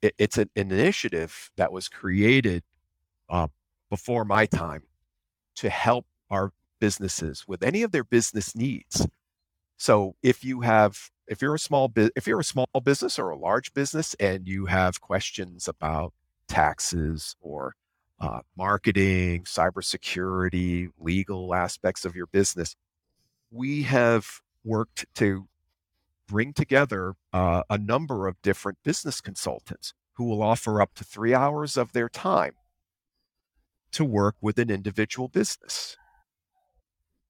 [0.03, 2.63] it, it's an, an, initiative that was created
[3.31, 3.49] uh,
[3.89, 4.83] before my time
[5.57, 9.07] to help our businesses with any of their business needs.
[9.77, 13.31] So if you have if you're a small bu- if you're a small business or
[13.31, 16.13] a large business and you have questions about
[16.49, 17.75] taxes or
[18.21, 22.77] uh, marketing, cybersecurity, legal aspects of your business,
[23.51, 24.27] we have
[24.65, 25.49] worked to
[26.29, 31.35] bring together uh, a number of different business consultants who will offer up to three
[31.35, 32.53] hours of their time
[33.93, 35.97] to work with an individual business.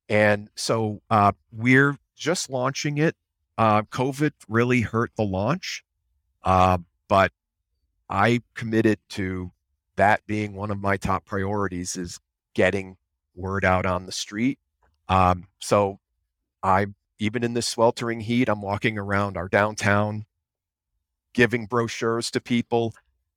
[0.09, 3.17] And so uh, we're just launching it
[3.61, 5.85] uh, COVID really hurt the launch,
[6.45, 7.31] uh, but
[8.09, 9.53] I committed to
[9.97, 12.19] that being one of my top priorities is
[12.55, 12.97] getting
[13.35, 14.59] word out on the street.
[15.11, 16.01] Um, so
[16.63, 16.87] I,
[17.19, 20.25] even in this sweltering heat, I'm walking around our downtown,
[21.35, 22.95] giving brochures to people.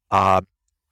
[0.09, 0.39] Uh,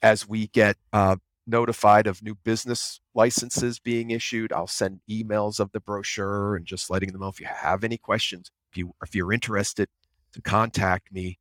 [0.01, 1.15] as we get uh,
[1.47, 6.89] notified of new business licenses being issued, I'll send emails of the brochure and just
[6.89, 9.89] letting them know if you have any questions, if you if you're interested
[10.33, 11.39] to contact me.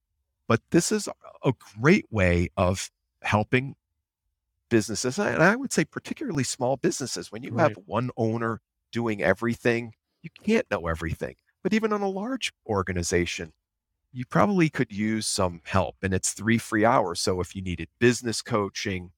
[0.48, 1.08] But this is
[1.44, 2.90] a great way of
[3.22, 3.76] helping
[4.68, 7.30] businesses, and I would say particularly small businesses.
[7.30, 7.68] When you right.
[7.68, 8.60] have one owner
[8.92, 11.36] doing everything, you can't know everything.
[11.62, 13.52] But even on a large organization,
[14.12, 17.20] you probably could use some help, and it's three free hours.
[17.20, 19.12] So if you needed business coaching,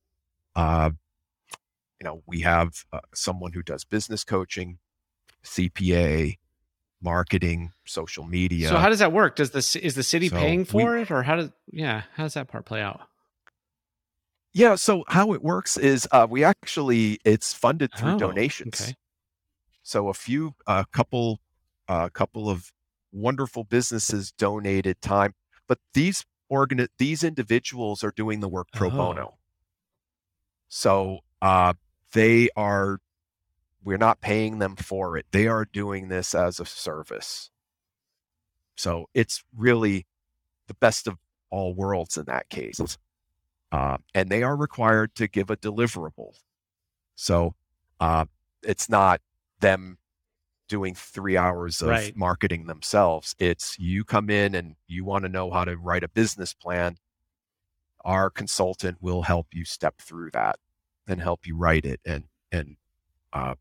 [0.57, 0.91] uh,
[2.01, 4.79] you know, we have uh, someone who does business coaching,
[5.45, 6.38] CPA,
[7.01, 8.69] marketing, social media.
[8.69, 9.37] So how does that work?
[9.37, 12.25] Does this is the city so paying for we, it, or how does yeah how
[12.25, 13.01] does that part play out?
[14.55, 18.81] Yeah, so how it works is uh, we actually it's funded through oh, donations.
[18.81, 18.95] Okay.
[19.83, 21.41] So a few a couple
[21.88, 22.73] a uh, couple of
[23.12, 25.35] wonderful businesses donated time,
[25.69, 28.91] but these organ these individuals are doing the work pro oh.
[28.91, 29.35] bono.
[30.74, 31.74] So uh,
[32.14, 32.98] they are
[33.85, 35.26] we're not paying them for it.
[35.30, 37.50] They are doing this as a service.
[38.76, 40.06] So it's really
[40.68, 41.18] the best of
[41.50, 42.80] all worlds in that case.
[43.70, 46.38] Uh, and they are required to give a deliverable.
[47.16, 47.54] So
[48.00, 48.24] uh,
[48.62, 49.20] it's not
[49.61, 49.98] them
[50.68, 52.16] doing three hours of Right.
[52.16, 53.35] marketing themselves.
[53.38, 56.96] It's you come in and you want to know how to write a business plan.
[58.05, 60.57] Our consultant will help you step through that
[61.07, 62.01] and help you write it.
[62.05, 62.77] And, and,
[63.33, 63.55] uh,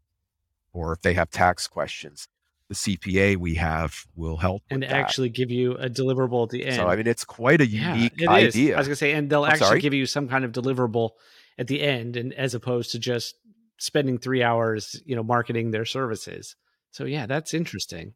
[0.74, 2.28] or if they have tax questions,
[2.72, 4.96] the CPA we have will help and with that.
[4.96, 6.78] actually give you a deliverable at the end.
[6.78, 8.28] so I mean, it's quite a unique is.
[8.30, 8.76] idea.
[8.76, 9.82] I was gonna say, and they'll I'm actually sorry?
[9.82, 11.10] give you some kind of deliverable
[11.58, 13.36] at the end, and as opposed to just
[13.78, 16.56] spending three hours, you know, marketing their services.
[16.92, 18.14] So yeah, that's interesting.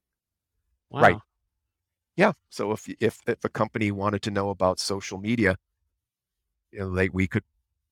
[0.90, 1.02] Wow.
[1.02, 1.18] Right.
[2.16, 2.32] Yeah.
[2.50, 5.58] So if if if a company wanted to know about social media,
[6.76, 7.44] you know, they we could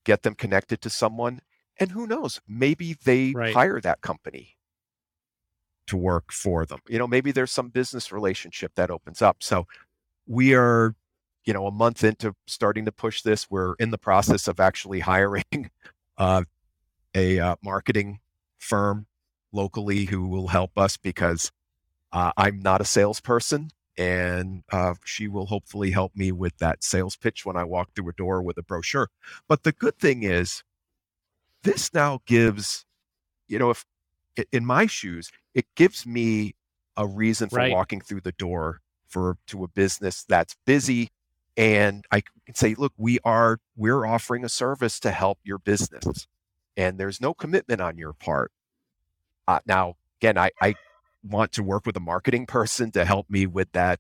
[0.06, 1.40] get them connected to someone,
[1.80, 3.54] and who knows, maybe they Right.
[3.54, 4.58] hire that company
[5.88, 6.80] to work for them.
[6.88, 9.38] You know, maybe there's some business relationship that opens up.
[9.42, 9.68] So
[10.28, 10.96] we are,
[11.46, 13.50] you know, a month into starting to push this.
[13.50, 15.72] We're in the process of actually hiring
[16.18, 16.44] uh,
[17.16, 18.20] a uh, marketing
[18.58, 19.08] firm
[19.52, 21.52] locally who will help us because
[22.12, 27.16] uh, I'm not a salesperson, and uh, she will hopefully help me with that sales
[27.16, 29.10] pitch when I walk through a door with a brochure.
[29.48, 30.64] But the good thing is,
[31.64, 32.86] this now gives,
[33.48, 33.86] you know, if
[34.52, 36.56] in my shoes, it gives me
[36.98, 37.72] a reason for Right.
[37.72, 41.10] walking through the door for to a business that's busy,
[41.56, 46.28] and I can say, look, we are we're offering a service to help your business,
[46.76, 48.52] and there's no commitment on your part.
[49.48, 50.76] Uh, now, again, I, I
[51.24, 54.00] want to work with a marketing person to help me with that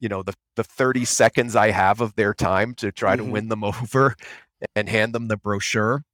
[0.00, 3.30] you know the the 30 seconds i have of their time to try to Mhm.
[3.30, 4.14] win them over
[4.74, 6.04] and hand them the brochure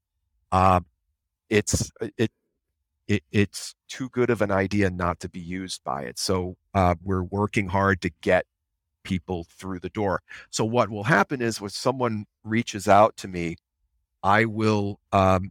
[0.53, 0.87] um
[1.51, 2.31] it's it,
[3.09, 6.95] it it's too good of an idea not to be used by it so uh,
[7.03, 8.47] we're working hard to get
[9.05, 13.57] people through the door so what will happen is when someone reaches out to me
[14.23, 15.51] i will um,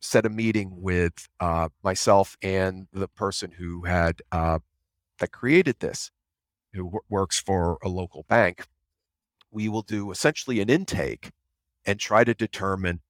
[0.00, 4.58] set a meeting with uh, myself and the person who had uh,
[5.18, 6.10] that created this,
[6.72, 8.66] who w- works for a local bank.
[9.50, 11.30] We will do essentially an intake
[11.84, 13.00] and try to determine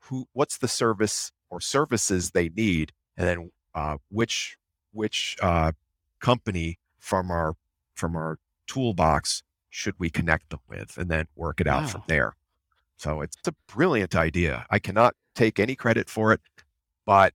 [0.00, 4.58] who, what's the service or services they need, and then uh, which
[4.92, 5.72] which uh,
[6.20, 7.54] company from our
[7.94, 12.34] from our toolbox should we connect them with, and then work it out from there.
[12.96, 14.66] So it's a brilliant idea.
[14.70, 16.40] I cannot take any credit for it,
[17.04, 17.32] but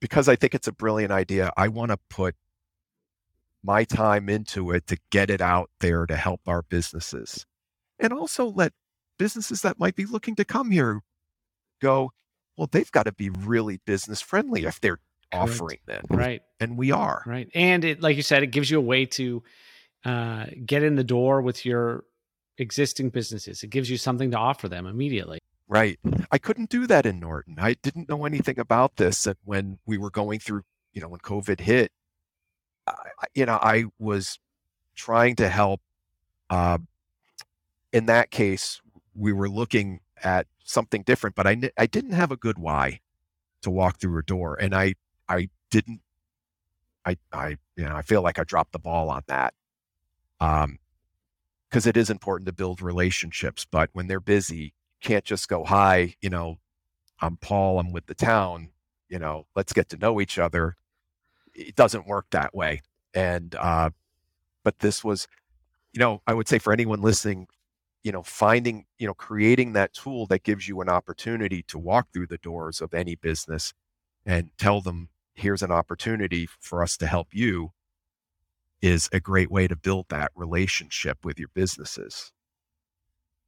[0.00, 2.34] because I think it's a brilliant idea, I want to put
[3.62, 7.46] my time into it to get it out there to help our businesses
[7.98, 8.72] and also let
[9.18, 11.00] businesses that might be looking to come here
[11.80, 12.12] go,
[12.56, 14.98] well, they've got to be really business friendly if they're
[15.32, 15.52] Correct.
[15.52, 16.04] offering them.
[16.08, 16.42] Right.
[16.58, 17.22] And we are.
[17.26, 17.48] Right.
[17.54, 19.42] And it, like you said, it gives you a way to
[20.04, 22.04] uh, get in the door with your
[22.58, 23.62] existing businesses.
[23.62, 25.38] It gives you something to offer them immediately.
[25.70, 26.00] Right.
[26.32, 27.54] I couldn't do that in Norton.
[27.60, 29.24] I didn't know anything about this.
[29.24, 31.92] And when we were going through, you know, when COVID hit,
[32.88, 32.94] I,
[33.36, 34.40] you know, I was
[34.96, 35.80] trying to help.
[36.50, 36.78] Uh,
[37.92, 38.80] in that case,
[39.14, 42.98] we were looking at something different, but I, I didn't have a good why
[43.62, 44.56] to walk through a door.
[44.60, 44.94] And I,
[45.28, 46.00] I didn't,
[47.06, 49.54] I, I, you know, I feel like I dropped the ball on that.
[50.40, 50.80] Um,
[51.68, 56.14] because it is important to build relationships, but when they're busy, can't just go, hi,
[56.20, 56.58] you know,
[57.20, 58.70] I'm Paul, I'm with the town,
[59.08, 60.76] you know, let's get to know each other.
[61.54, 62.82] It doesn't work that way.
[63.14, 63.90] And, uh,
[64.64, 65.26] but this was,
[65.92, 67.48] you know, I would say for anyone listening,
[68.02, 72.08] you know, finding, you know, creating that tool that gives you an opportunity to walk
[72.12, 73.74] through the doors of any business
[74.24, 77.72] and tell them, here's an opportunity for us to help you
[78.80, 82.32] is a great way to build that relationship with your businesses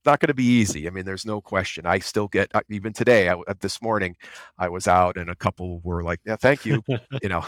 [0.05, 0.87] not going to be easy.
[0.87, 1.87] I mean, there's no question.
[1.87, 3.29] I still get even today.
[3.29, 4.17] I, uh, this morning,
[4.59, 6.83] I was out and a couple were like, "Yeah, thank you,"
[7.23, 7.45] you know.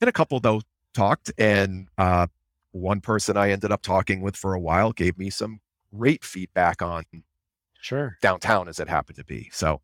[0.00, 0.62] And a couple though
[0.94, 2.26] talked, and uh,
[2.72, 5.60] one person I ended up talking with for a while gave me some
[5.96, 7.04] great feedback on
[7.80, 8.16] Sure.
[8.22, 9.50] downtown, as it happened to be.
[9.52, 9.80] So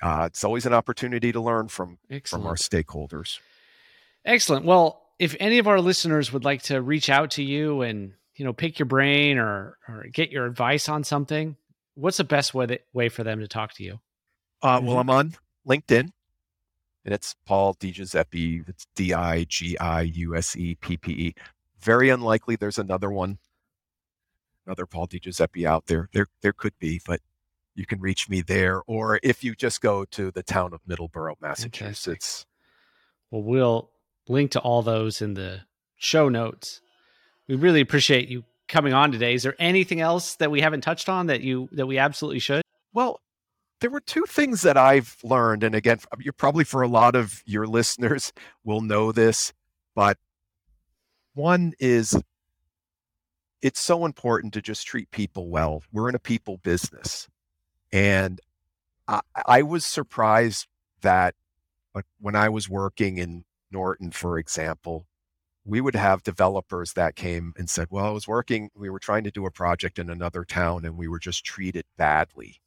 [0.00, 2.42] uh, it's always an opportunity to learn from Excellent.
[2.44, 3.38] from our stakeholders.
[4.24, 4.64] Excellent.
[4.64, 8.46] Well, if any of our listeners would like to reach out to you and you
[8.46, 11.56] know pick your brain or or get your advice on something,
[11.94, 14.00] what's the best way that, way for them to talk to you?
[14.60, 14.80] Uh.
[14.82, 16.10] Well, I'm on LinkedIn,
[17.04, 18.68] and it's Paul DiGiuseppe.
[18.68, 21.34] It's D I G I U S E P P E.
[21.78, 23.38] Very unlikely there's another one,
[24.66, 26.08] another Paul DiGiuseppe out there.
[26.12, 27.20] There, there could be, but
[27.76, 28.82] you can reach me there.
[28.88, 32.44] Or if you just go to the town of Middleborough, Massachusetts.
[33.30, 33.90] Well, we'll
[34.26, 35.60] link to all those in the
[35.94, 36.80] show notes.
[37.48, 39.34] We really appreciate you coming on today.
[39.34, 42.62] Is there anything else that we haven't touched on that you that we absolutely should?
[42.92, 43.20] Well,
[43.80, 47.42] there were two things that I've learned, and again, you're probably for a lot of
[47.46, 48.32] your listeners
[48.64, 49.52] will know this,
[49.94, 50.18] but
[51.34, 52.16] one is
[53.60, 55.82] it's so important to just treat people well.
[55.92, 57.28] We're in a people business.
[57.92, 58.40] And
[59.06, 60.66] I, I was surprised
[61.02, 61.34] that
[62.20, 65.06] when I was working in Norton, for example,
[65.64, 69.24] we would have developers that came and said, Well, I was working, we were trying
[69.24, 72.60] to do a project in another town and we were just treated badly.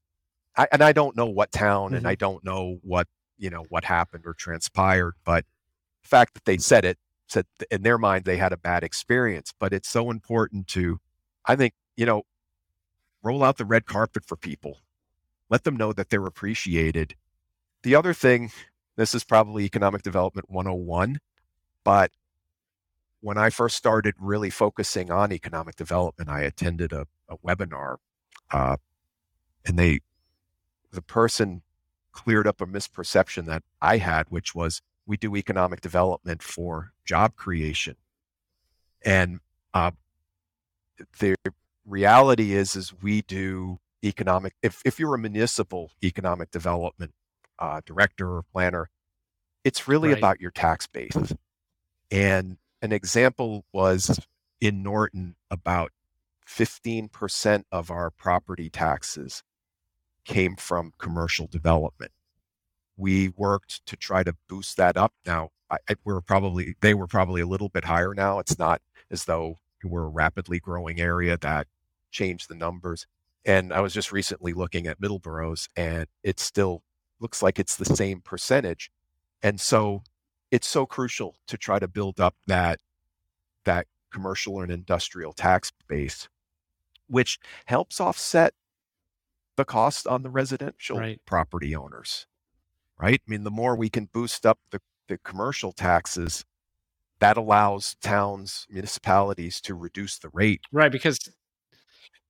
[0.57, 1.95] I, and I don't know what town mm-hmm.
[1.95, 2.19] and I mm-hmm.
[2.19, 5.45] don't know what, you know, what happened or transpired, but
[6.03, 9.53] the fact that they said it said in their mind they had a bad experience.
[9.59, 10.99] But it's so important to,
[11.45, 12.23] I think, you know,
[13.23, 14.79] roll out the red carpet for people,
[15.49, 17.15] let them know that they're appreciated.
[17.83, 18.51] The other thing,
[18.95, 21.19] this is probably economic development 101,
[21.83, 22.11] but
[23.25, 27.95] when I first started really focusing on economic development, I attended a, a webinar,
[28.51, 28.77] uh,
[29.65, 30.01] and they,
[30.91, 31.63] the person
[32.11, 37.35] cleared up a misperception that I had, which was we do economic development for job
[37.35, 37.95] creation,
[39.03, 39.39] and
[39.73, 39.89] uh,
[41.17, 41.35] the
[41.83, 44.53] reality is, is we do economic.
[44.61, 47.15] If if you're a municipal economic development
[47.57, 48.91] uh, director or planner,
[49.63, 50.17] it's really right.
[50.19, 51.33] about your tax base,
[52.11, 54.19] and an example was
[54.61, 55.91] in Norton, about
[56.47, 59.43] 15% of our property taxes
[60.23, 62.11] came from commercial development.
[62.95, 65.13] We worked to try to boost that up.
[65.25, 68.37] Now, I, we're probably they were probably a little bit higher now.
[68.37, 71.67] It's not as though we're a rapidly growing area that
[72.11, 73.07] changed the numbers.
[73.45, 76.83] And I was just recently looking at Middleborough's, and it still
[77.19, 78.91] looks like it's the same percentage.
[79.41, 80.03] And so
[80.51, 82.79] it's so crucial to try to build up that
[83.65, 86.29] that commercial and industrial tax base,
[87.07, 88.53] which helps offset
[89.55, 91.19] the cost on the residential right.
[91.25, 92.27] property owners.
[92.99, 93.21] Right?
[93.27, 94.79] I mean, the more we can boost up the,
[95.09, 96.45] the commercial taxes,
[97.19, 100.61] that allows towns, municipalities to reduce the rate.
[100.71, 101.19] Right, because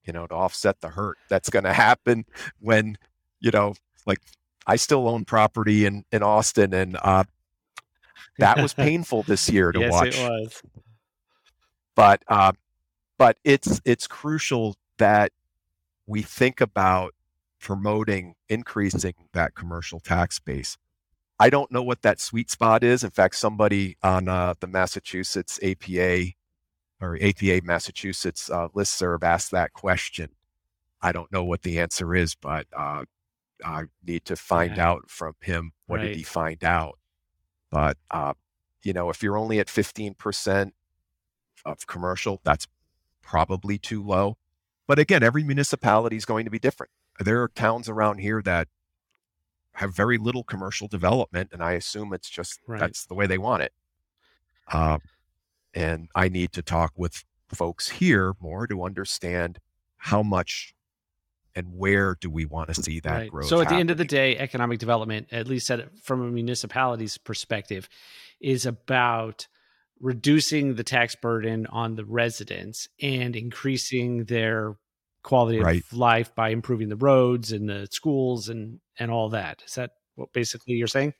[0.05, 2.26] you know, to offset the hurt that's going to happen
[2.59, 2.97] when,
[3.39, 3.74] you know,
[4.05, 4.20] like
[4.68, 7.24] I still own property in in Austin and uh
[8.39, 10.20] that was painful this year to yes, watch.
[10.20, 10.61] It was.
[11.95, 12.53] But uh,
[13.18, 15.32] but it's it's crucial that
[16.07, 17.13] we think about
[17.59, 20.78] promoting increasing that commercial tax base.
[21.39, 23.03] I don't know what that sweet spot is.
[23.03, 26.28] In fact, somebody on uh, the Massachusetts APA
[27.01, 30.30] or APA Massachusetts uh, listserv asked that question.
[31.01, 33.03] I don't know what the answer is, but uh,
[33.63, 34.89] I need to find yeah.
[34.89, 36.07] out from him what right.
[36.07, 36.97] did he find out.
[37.76, 38.36] But uh,
[38.84, 40.71] you know, if you're only at 15%
[41.65, 42.67] of commercial, that's
[43.21, 44.38] probably too low.
[44.88, 46.93] But again, every municipality is going to be different.
[47.19, 48.69] There are towns around here that
[49.73, 52.80] have very little commercial development, and I assume it's just right.
[52.80, 53.73] that's the way they want it.
[54.71, 55.01] Um,
[55.73, 59.59] and I need to talk with folks here more to understand
[59.97, 60.73] how much
[61.55, 63.31] and where do we want to see that right.
[63.31, 63.47] growth.
[63.47, 63.77] So at happening.
[63.77, 67.87] the end of the day, economic development, at least at, from a municipality's perspective,
[68.39, 69.47] is about
[69.99, 74.75] reducing the tax burden on the residents and increasing their
[75.23, 75.81] quality right.
[75.81, 79.63] of life by improving the roads and the schools and and all that.
[79.65, 81.13] Is that what basically you're saying?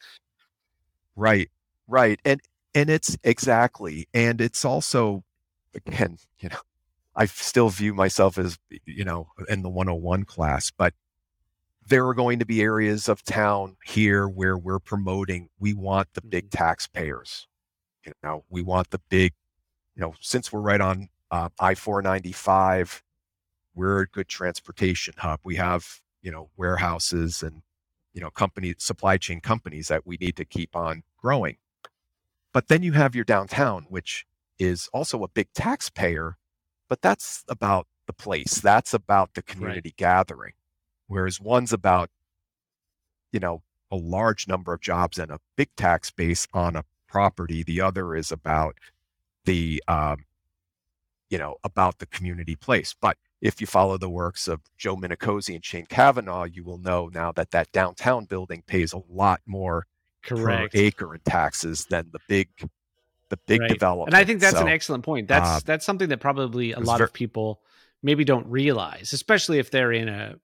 [1.16, 1.50] Right.
[1.88, 2.20] Right.
[2.26, 2.42] And
[2.74, 5.24] and it's exactly and it's also
[5.74, 6.58] again, you know,
[7.16, 10.94] I still view myself as, you know, in the 101 class, but
[11.88, 16.22] there are going to be areas of town here where we're promoting, we want the
[16.22, 16.64] big mm-hmm.
[16.64, 17.48] taxpayers.
[18.06, 19.34] You know, we want the big,
[19.96, 23.04] you know, since we're right on uh, I 495,
[23.74, 25.40] we're a good transportation hub.
[25.44, 27.62] We have, you know, warehouses and,
[28.14, 31.58] you know, company supply chain companies that we need to keep on growing.
[32.54, 34.26] But then you have your downtown, which
[34.60, 36.38] is also a big taxpayer,
[36.90, 38.56] but that's about the place.
[38.56, 39.98] That's about the community right.
[39.98, 40.54] gathering.
[41.08, 42.10] Whereas one's about,
[43.32, 43.62] you know,
[43.92, 47.64] a large number of jobs and a big tax base on a property.
[47.64, 48.78] The other is about
[49.46, 50.26] the, um,
[51.30, 52.96] you know, about the community place.
[53.00, 57.10] But if you follow the works of Joe Minicozzi and Shane Kavanaugh, you will know
[57.14, 59.86] now that that downtown building pays a lot more
[60.24, 60.74] Correct.
[60.74, 62.50] per acre in taxes than the big
[63.36, 63.70] the big right.
[63.70, 64.10] development.
[64.10, 65.28] And I think that's so, an excellent point.
[65.28, 67.62] That's uh, that's something that probably a lot very, of people
[68.04, 70.36] maybe don't realize, especially if they're in a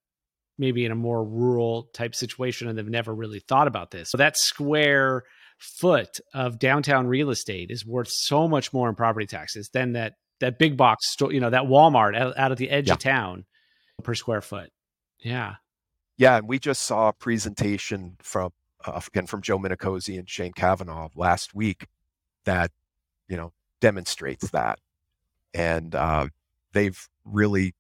[0.58, 4.12] maybe in a more rural type situation and they've never really thought about this.
[4.12, 5.24] So that square
[5.58, 10.14] foot of downtown real estate is worth so much more in property taxes than that
[10.40, 12.94] that big box store, you know, that Walmart out, out at the edge Yeah.
[12.94, 13.46] of town
[14.04, 14.72] per square foot.
[15.20, 15.56] Yeah.
[16.18, 18.52] Yeah, and we just saw a presentation from
[18.86, 21.88] uh, again from Joe Minicozzi and Shane Kavanaugh last week
[22.46, 22.72] that
[23.32, 24.78] you know demonstrates that,
[25.54, 26.28] and uh,
[26.74, 27.74] they've really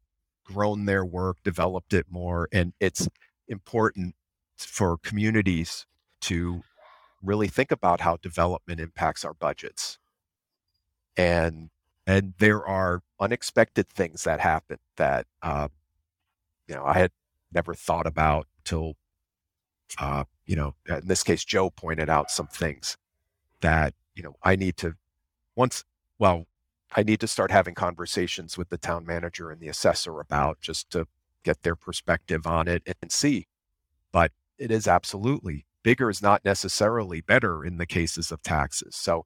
[0.45, 3.09] grown their work, developed it more, and it's
[3.49, 4.15] important
[4.57, 5.85] for communities
[6.21, 6.63] to
[7.21, 9.99] really think about how development impacts our budgets,
[11.17, 11.69] and
[12.07, 15.67] and there are unexpected things that happen that uh,
[16.65, 17.11] you know I had
[17.53, 18.93] never thought about till
[19.99, 22.97] uh, you know in this case joe pointed out some things
[23.59, 24.95] that you know i need to
[25.55, 25.83] once
[26.19, 26.45] well
[26.95, 30.89] i need to start having conversations with the town manager and the assessor about just
[30.89, 31.07] to
[31.43, 33.47] get their perspective on it and see
[34.11, 39.25] but it is absolutely bigger is not necessarily better in the cases of taxes so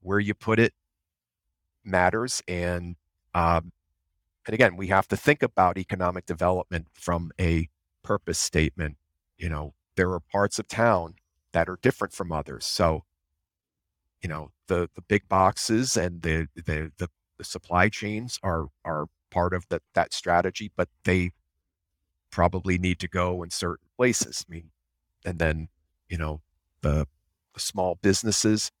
[0.00, 0.74] where you put it
[1.84, 2.96] matters and
[3.34, 3.72] um,
[4.46, 7.68] and again, we have to think about economic development from a
[8.02, 8.96] purpose statement.
[9.38, 11.14] You know, there are parts of town
[11.52, 12.66] that are different from others.
[12.66, 13.04] So,
[14.24, 19.06] you know, the the big boxes and the the the, the supply chains are are
[19.30, 21.32] part of that that strategy, but they
[22.30, 24.46] probably need to go in certain places.
[24.48, 24.70] I mean,
[25.26, 25.68] and then
[26.08, 26.40] you know
[26.80, 27.06] the,
[27.52, 28.72] the small businesses.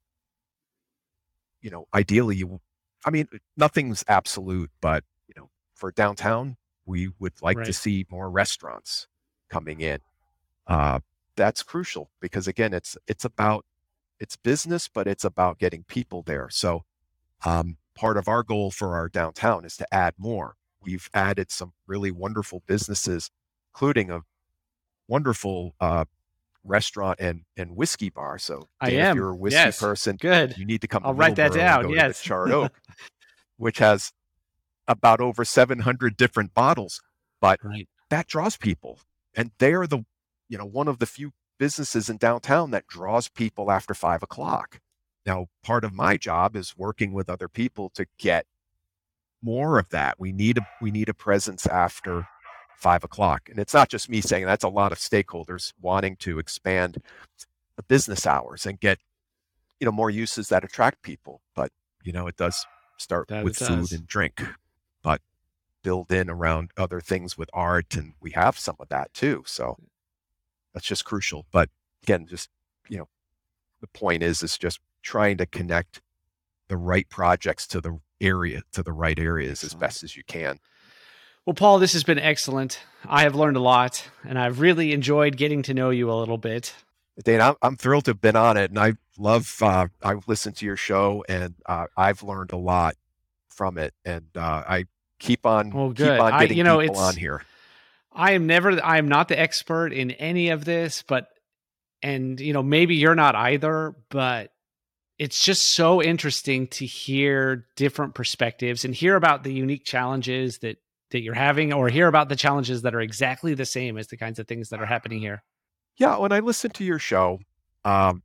[1.60, 2.60] You know, ideally, you.
[3.04, 8.30] I mean, nothing's absolute, but you know, for downtown, we would like to see more
[8.30, 9.08] restaurants
[9.50, 9.98] coming in.
[10.66, 11.00] Uh,
[11.36, 13.66] that's crucial because again, it's it's about
[14.20, 16.48] it's business, but it's about getting people there.
[16.50, 16.84] So
[17.44, 20.56] um, part of our goal for our downtown is to add more.
[20.80, 23.30] We've added some really wonderful businesses,
[23.74, 24.22] including a
[25.08, 26.04] wonderful uh,
[26.62, 28.38] restaurant and and whiskey bar.
[28.38, 29.10] So I Dane, am.
[29.10, 29.80] if you're a whiskey Yes.
[29.80, 30.54] person, Good.
[30.58, 31.04] you need to come.
[31.04, 32.22] I'll to write that down, yes.
[32.22, 32.72] Charred Oak,
[33.56, 34.12] which has
[34.86, 37.00] about over 700 different bottles,
[37.40, 37.88] but Right.
[38.10, 39.00] that draws people,
[39.34, 40.04] and they're the,
[40.48, 44.80] you know, one of the few businesses in downtown that draws people after five o'clock.
[45.26, 48.46] Now, part of my job is working with other people to get
[49.42, 50.18] more of that.
[50.18, 52.26] We need a we need a presence after
[52.76, 56.38] five o'clock, and it's not just me saying that's a lot of stakeholders wanting to
[56.38, 56.98] expand
[57.76, 58.98] the business hours and get
[59.80, 61.40] you know more uses that attract people.
[61.54, 61.70] But
[62.02, 62.66] you know, it does
[62.98, 63.68] start That it with does.
[63.68, 64.42] food and drink,
[65.02, 65.20] but
[65.82, 69.42] build in around other things with art, and we have some of that too.
[69.46, 69.76] So
[70.74, 71.46] that's just crucial.
[71.52, 71.70] But
[72.02, 72.50] again, just
[72.88, 73.08] you know,
[73.80, 76.02] the point is is just trying to connect
[76.68, 80.58] the right projects to the area to the right areas as best as you can.
[81.46, 82.80] Well, Paul, this has been excellent.
[83.06, 86.38] I have learned a lot, and I've really enjoyed getting to know you a little
[86.38, 86.74] bit.
[87.22, 89.54] Dane, I'm, I'm thrilled to have been on it, and I love.
[89.60, 92.94] Uh, I've listened to your show, and uh, I've learned a lot
[93.50, 94.86] from it, and uh, I
[95.18, 96.18] keep on Well, keep good.
[96.18, 97.42] on I- getting you know, people on here.
[98.14, 101.28] I am never I am not the expert in any of this, but
[102.02, 104.52] and you know, maybe you're not either, but
[105.18, 110.78] it's just so interesting to hear different perspectives and hear about the unique challenges that
[111.10, 114.16] that you're having or hear about the challenges that are exactly the same as the
[114.16, 115.42] kinds of things that are happening here.
[115.96, 117.38] Yeah, when I listen to your show,
[117.84, 118.22] um,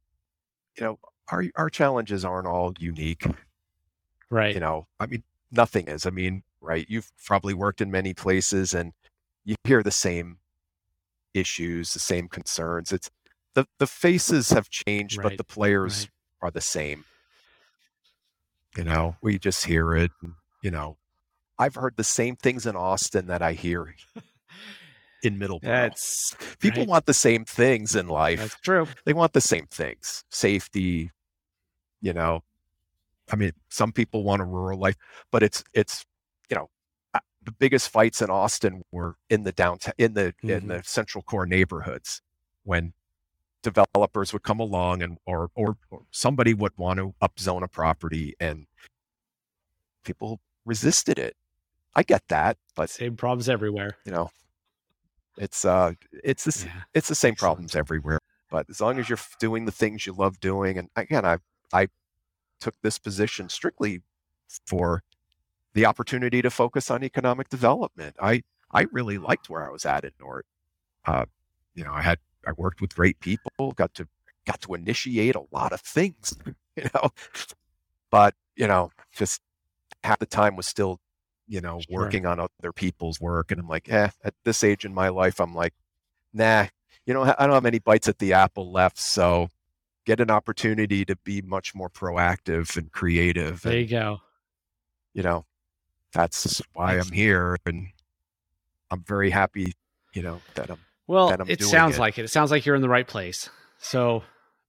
[0.76, 1.00] you know,
[1.32, 3.26] our our challenges aren't all unique.
[4.30, 4.54] Right.
[4.54, 6.06] You know, I mean, nothing is.
[6.06, 6.86] I mean, right?
[6.90, 8.94] You've probably worked in many places, and
[9.50, 10.38] you hear the same
[11.34, 12.91] issues, the same concerns.
[12.91, 13.10] It's
[13.56, 16.08] the the faces have changed, but the players
[16.41, 16.47] right.
[16.47, 17.04] are the same.
[18.78, 20.12] You know, we just hear it.
[20.62, 20.97] You know,
[21.58, 23.95] I've heard the same things in Austin that I hear
[25.24, 25.62] in Middleborough.
[25.64, 26.88] That's People right.
[26.89, 28.88] want the same things in life that's true.
[29.06, 31.12] they want the same things safety
[32.02, 32.41] you know
[33.32, 34.95] i mean some people want a rural life
[35.32, 36.06] but it's it's
[37.50, 40.68] the biggest fights in austin were in the downtown in the in Mhm.
[40.68, 42.22] the central core neighborhoods
[42.64, 42.93] when
[43.64, 48.36] developers would come along and or or, or somebody would want to upzone a property
[48.39, 48.68] and
[50.04, 51.36] people resisted it
[51.95, 53.97] i get that but Same problems everywhere.
[54.06, 54.30] you know
[55.38, 55.93] it's uh
[56.24, 56.84] it's this Yeah.
[56.93, 57.39] it's the same Excellent.
[57.39, 58.20] problems everywhere
[58.52, 61.38] but as long as you're doing the things you love doing and again i
[61.74, 61.88] i
[62.62, 64.02] took this position strictly
[64.68, 65.02] for
[65.74, 68.41] the opportunity to focus on economic development i
[68.72, 70.43] i really liked where i was at at nort
[71.05, 71.26] uh
[71.76, 72.17] you know i had
[72.47, 74.07] i worked with great people got to
[74.45, 76.34] got to initiate a lot of things
[76.76, 77.09] you know
[78.11, 79.41] but you know just
[80.03, 80.99] half the time was still
[81.47, 82.01] you know Sure.
[82.03, 85.39] working on other people's work and i'm like eh at this age in my life
[85.39, 85.74] i'm like
[86.34, 86.65] nah
[87.05, 89.47] you know i don't have any bites at the apple left so
[90.05, 94.22] get an opportunity to be much more proactive and creative There you go.
[95.13, 95.45] you know
[96.14, 97.88] that's why I'm here, and
[98.91, 99.74] I'm very happy,
[100.14, 100.80] you know, that I'm.
[101.07, 101.99] Well, that I'm it sounds it.
[101.99, 102.26] like it.
[102.26, 103.49] It sounds like you're in the right place.
[103.80, 104.24] So,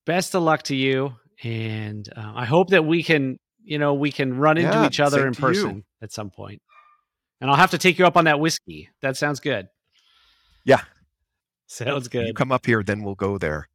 [0.06, 4.10] best of luck to you, and uh, I hope that we can, you know, we
[4.12, 5.46] can run into Yeah, each other in to you.
[5.46, 6.62] person at some point.
[7.40, 8.90] And I'll have to take you up on that whiskey.
[9.00, 9.68] That sounds good.
[10.64, 10.82] Yeah.
[11.66, 12.36] sounds You good.
[12.36, 13.68] come up here, then we'll go there.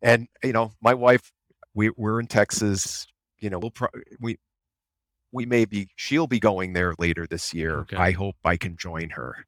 [0.00, 1.32] And you know, my wife,
[1.74, 3.06] we we're in Texas.
[3.38, 3.88] You know, we'll pro-
[4.20, 4.38] we
[5.32, 7.80] we may be she'll be going there later this year.
[7.80, 7.96] Okay.
[7.96, 9.46] I hope I can join her.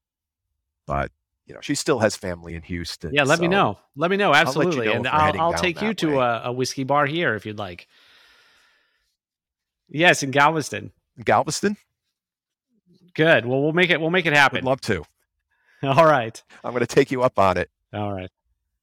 [0.87, 1.13] But
[1.47, 3.13] you know, she still has family in Houston.
[3.13, 3.79] Yeah, let me know.
[3.97, 4.31] Let me know.
[4.31, 7.35] let you Absolutely, know and I'll, I'll take you to a, a whiskey bar here
[7.35, 7.87] if you'd like.
[9.89, 10.91] Yes, in Galveston.
[11.23, 11.77] Galveston.
[13.15, 13.47] Good.
[13.47, 14.01] Well, we'll make it.
[14.01, 14.65] We'll make it happen.
[14.65, 15.05] Would love to.
[15.83, 16.43] All right.
[16.65, 17.71] I'm going to take you up on it.
[17.93, 18.31] All right.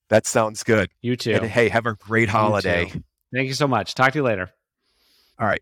[0.10, 0.89] That sounds good.
[1.02, 1.34] You too.
[1.34, 2.86] And hey, have a great holiday.
[2.86, 3.04] too.
[3.34, 3.95] Thank you so much.
[3.95, 4.52] Talk to you later.
[5.39, 5.62] All right.